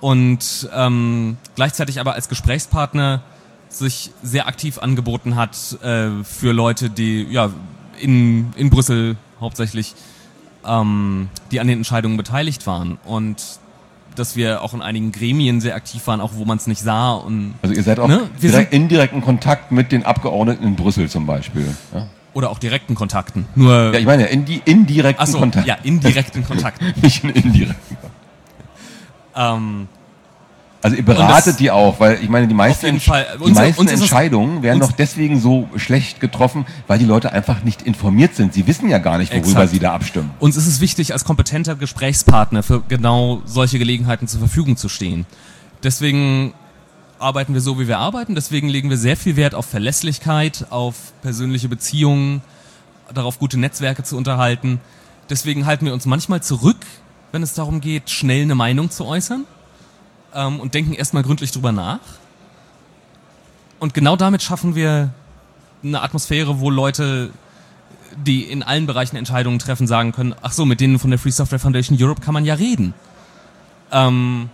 und 0.00 0.68
ähm, 0.72 1.38
gleichzeitig 1.56 1.98
aber 1.98 2.12
als 2.12 2.28
Gesprächspartner 2.28 3.22
sich 3.68 4.10
sehr 4.22 4.46
aktiv 4.46 4.78
angeboten 4.78 5.34
hat 5.34 5.56
äh, 5.82 6.22
für 6.22 6.52
Leute, 6.52 6.90
die 6.90 7.22
ja 7.22 7.50
in, 8.00 8.52
in 8.56 8.70
Brüssel 8.70 9.16
hauptsächlich, 9.40 9.94
ähm, 10.66 11.28
die 11.50 11.60
an 11.60 11.66
den 11.66 11.78
Entscheidungen 11.78 12.16
beteiligt 12.16 12.66
waren. 12.66 12.98
Und 13.04 13.42
dass 14.14 14.36
wir 14.36 14.62
auch 14.62 14.74
in 14.74 14.82
einigen 14.82 15.12
Gremien 15.12 15.60
sehr 15.60 15.74
aktiv 15.74 16.06
waren, 16.06 16.20
auch 16.20 16.32
wo 16.34 16.44
man 16.44 16.58
es 16.58 16.66
nicht 16.66 16.80
sah. 16.80 17.12
Und, 17.12 17.54
also 17.62 17.74
ihr 17.74 17.82
seid 17.82 17.98
auch 17.98 18.08
ne? 18.08 18.28
direkt, 18.40 18.72
in 18.72 18.88
direkten 18.88 19.20
Kontakt 19.20 19.72
mit 19.72 19.92
den 19.92 20.04
Abgeordneten 20.04 20.64
in 20.64 20.76
Brüssel 20.76 21.08
zum 21.08 21.26
Beispiel. 21.26 21.66
Ja? 21.92 22.06
Oder 22.32 22.50
auch 22.50 22.58
direkten 22.58 22.94
Kontakten. 22.94 23.46
Nur 23.54 23.92
ja, 23.92 23.98
ich 23.98 24.06
meine 24.06 24.24
ja, 24.24 24.28
in 24.28 24.44
die 24.44 24.60
indirekten 24.64 25.26
so, 25.26 25.38
Kontakten. 25.38 25.68
Ja, 25.68 25.76
indirekten 25.82 26.44
Kontakten. 26.44 26.92
nicht 27.02 27.22
in 27.22 27.30
indirekten 27.30 27.96
Kontakten. 28.00 28.24
Ähm, 29.36 29.88
also 30.84 30.98
ihr 30.98 31.02
beratet 31.02 31.60
die 31.60 31.70
auch, 31.70 31.98
weil 31.98 32.22
ich 32.22 32.28
meine, 32.28 32.46
die 32.46 32.52
meisten, 32.52 33.00
Fall, 33.00 33.26
die 33.42 33.52
meisten 33.52 33.80
uns 33.80 33.90
Entscheidungen 33.90 34.62
werden 34.62 34.80
doch 34.80 34.92
deswegen 34.92 35.40
so 35.40 35.66
schlecht 35.76 36.20
getroffen, 36.20 36.66
weil 36.88 36.98
die 36.98 37.06
Leute 37.06 37.32
einfach 37.32 37.64
nicht 37.64 37.80
informiert 37.80 38.34
sind. 38.34 38.52
Sie 38.52 38.66
wissen 38.66 38.90
ja 38.90 38.98
gar 38.98 39.16
nicht, 39.16 39.32
worüber 39.32 39.48
exakt. 39.48 39.70
sie 39.70 39.78
da 39.78 39.94
abstimmen. 39.94 40.30
Uns 40.40 40.58
ist 40.58 40.66
es 40.66 40.80
wichtig, 40.80 41.14
als 41.14 41.24
kompetenter 41.24 41.74
Gesprächspartner 41.74 42.62
für 42.62 42.82
genau 42.82 43.40
solche 43.46 43.78
Gelegenheiten 43.78 44.28
zur 44.28 44.40
Verfügung 44.40 44.76
zu 44.76 44.90
stehen. 44.90 45.24
Deswegen 45.82 46.52
arbeiten 47.18 47.54
wir 47.54 47.62
so, 47.62 47.80
wie 47.80 47.88
wir 47.88 47.96
arbeiten. 47.96 48.34
Deswegen 48.34 48.68
legen 48.68 48.90
wir 48.90 48.98
sehr 48.98 49.16
viel 49.16 49.36
Wert 49.36 49.54
auf 49.54 49.64
Verlässlichkeit, 49.64 50.66
auf 50.68 51.14
persönliche 51.22 51.70
Beziehungen, 51.70 52.42
darauf 53.14 53.38
gute 53.38 53.58
Netzwerke 53.58 54.02
zu 54.02 54.18
unterhalten. 54.18 54.82
Deswegen 55.30 55.64
halten 55.64 55.86
wir 55.86 55.94
uns 55.94 56.04
manchmal 56.04 56.42
zurück, 56.42 56.84
wenn 57.32 57.42
es 57.42 57.54
darum 57.54 57.80
geht, 57.80 58.10
schnell 58.10 58.42
eine 58.42 58.54
Meinung 58.54 58.90
zu 58.90 59.06
äußern 59.06 59.46
ähm, 60.34 60.60
und 60.60 60.74
denken 60.74 60.92
erstmal 60.92 61.22
gründlich 61.22 61.52
drüber 61.52 61.72
nach. 61.72 62.00
Und 63.78 63.94
genau 63.94 64.16
damit 64.16 64.42
schaffen 64.42 64.74
wir 64.74 65.10
eine 65.82 66.02
Atmosphäre, 66.02 66.60
wo 66.60 66.70
Leute, 66.70 67.30
die 68.16 68.42
in 68.44 68.62
allen 68.62 68.86
Bereichen 68.86 69.16
Entscheidungen 69.16 69.58
treffen, 69.58 69.86
sagen 69.86 70.12
können, 70.12 70.34
ach 70.42 70.52
so, 70.52 70.64
mit 70.64 70.80
denen 70.80 70.98
von 70.98 71.10
der 71.10 71.18
Free 71.18 71.30
Software 71.30 71.58
Foundation 71.58 71.98
Europe 72.00 72.20
kann 72.20 72.34
man 72.34 72.44
ja 72.44 72.54
reden. 72.54 72.94
Ähm, 73.92 74.48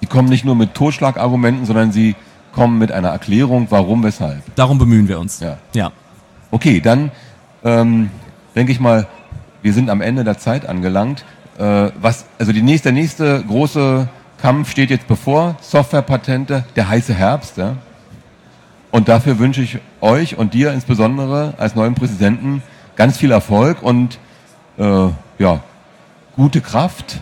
die 0.00 0.06
kommen 0.06 0.28
nicht 0.28 0.44
nur 0.44 0.54
mit 0.54 0.74
Totschlagargumenten, 0.74 1.66
sondern 1.66 1.92
sie 1.92 2.14
kommen 2.52 2.78
mit 2.78 2.92
einer 2.92 3.08
Erklärung, 3.08 3.66
warum, 3.70 4.02
weshalb. 4.04 4.42
Darum 4.54 4.78
bemühen 4.78 5.08
wir 5.08 5.18
uns. 5.18 5.40
Ja. 5.40 5.58
ja. 5.74 5.92
Okay, 6.50 6.80
dann 6.80 7.10
ähm, 7.64 8.10
denke 8.54 8.72
ich 8.72 8.80
mal, 8.80 9.06
wir 9.62 9.72
sind 9.72 9.90
am 9.90 10.00
Ende 10.00 10.24
der 10.24 10.38
Zeit 10.38 10.66
angelangt. 10.66 11.24
Äh, 11.58 11.90
was, 12.00 12.26
also 12.38 12.52
die 12.52 12.62
nächste, 12.62 12.92
der 12.92 12.92
nächste 12.92 13.44
große 13.44 14.08
Kampf 14.40 14.70
steht 14.70 14.90
jetzt 14.90 15.08
bevor, 15.08 15.56
Softwarepatente, 15.60 16.64
der 16.76 16.88
heiße 16.88 17.14
Herbst. 17.14 17.56
Ja? 17.56 17.76
Und 18.90 19.08
dafür 19.08 19.38
wünsche 19.38 19.62
ich 19.62 19.78
euch 20.00 20.38
und 20.38 20.54
dir 20.54 20.72
insbesondere 20.72 21.54
als 21.58 21.74
neuen 21.74 21.94
Präsidenten 21.94 22.62
ganz 22.96 23.16
viel 23.16 23.30
Erfolg 23.30 23.82
und 23.82 24.18
äh, 24.78 25.08
ja, 25.38 25.60
gute 26.36 26.60
Kraft, 26.60 27.20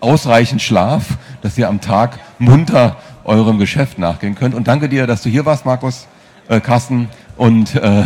ausreichend 0.00 0.62
Schlaf, 0.62 1.18
dass 1.42 1.58
ihr 1.58 1.68
am 1.68 1.80
Tag 1.80 2.18
munter 2.38 2.96
eurem 3.24 3.58
Geschäft 3.58 3.98
nachgehen 3.98 4.34
könnt. 4.34 4.54
Und 4.54 4.68
danke 4.68 4.88
dir, 4.88 5.06
dass 5.06 5.22
du 5.22 5.28
hier 5.28 5.44
warst, 5.44 5.64
Markus, 5.64 6.06
äh, 6.48 6.60
Carsten. 6.60 7.08
Und 7.36 7.74
äh, 7.74 8.04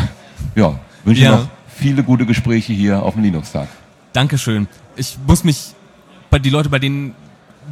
ja, 0.55 0.79
wünsche 1.05 1.23
ja. 1.23 1.31
noch 1.33 1.49
viele 1.69 2.03
gute 2.03 2.27
Gespräche 2.27 2.73
hier 2.73 3.03
auf 3.03 3.15
dem 3.15 3.23
Linux-Tag. 3.23 3.69
Dankeschön. 4.13 4.67
Ich 4.97 5.19
muss 5.27 5.45
mich 5.45 5.75
bei 6.31 6.39
die 6.39 6.51
Leute, 6.51 6.69
bei 6.69 6.79
denen 6.79 7.15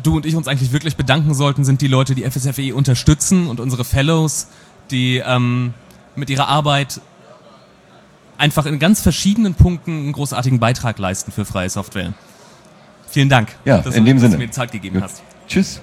du 0.02 0.16
und 0.16 0.26
ich 0.26 0.36
uns 0.36 0.48
eigentlich 0.48 0.72
wirklich 0.72 0.96
bedanken 0.96 1.34
sollten, 1.34 1.64
sind 1.64 1.80
die 1.80 1.88
Leute, 1.88 2.14
die 2.14 2.28
FSFE 2.28 2.74
unterstützen 2.74 3.48
und 3.48 3.60
unsere 3.60 3.84
Fellows, 3.84 4.48
die 4.90 5.22
ähm, 5.24 5.74
mit 6.16 6.30
ihrer 6.30 6.48
Arbeit 6.48 7.00
einfach 8.36 8.66
in 8.66 8.78
ganz 8.78 9.00
verschiedenen 9.00 9.54
Punkten 9.54 9.90
einen 9.90 10.12
großartigen 10.12 10.60
Beitrag 10.60 10.98
leisten 10.98 11.32
für 11.32 11.44
freie 11.44 11.68
Software. 11.68 12.14
Vielen 13.08 13.28
Dank, 13.28 13.56
ja, 13.64 13.78
dass, 13.78 13.94
in 13.94 14.04
du, 14.04 14.10
dem 14.10 14.16
dass 14.16 14.22
Sinne. 14.22 14.36
du 14.36 14.46
mir 14.46 14.50
Zeit 14.50 14.72
gegeben 14.72 14.96
Gut. 14.96 15.04
hast. 15.04 15.22
Tschüss. 15.48 15.80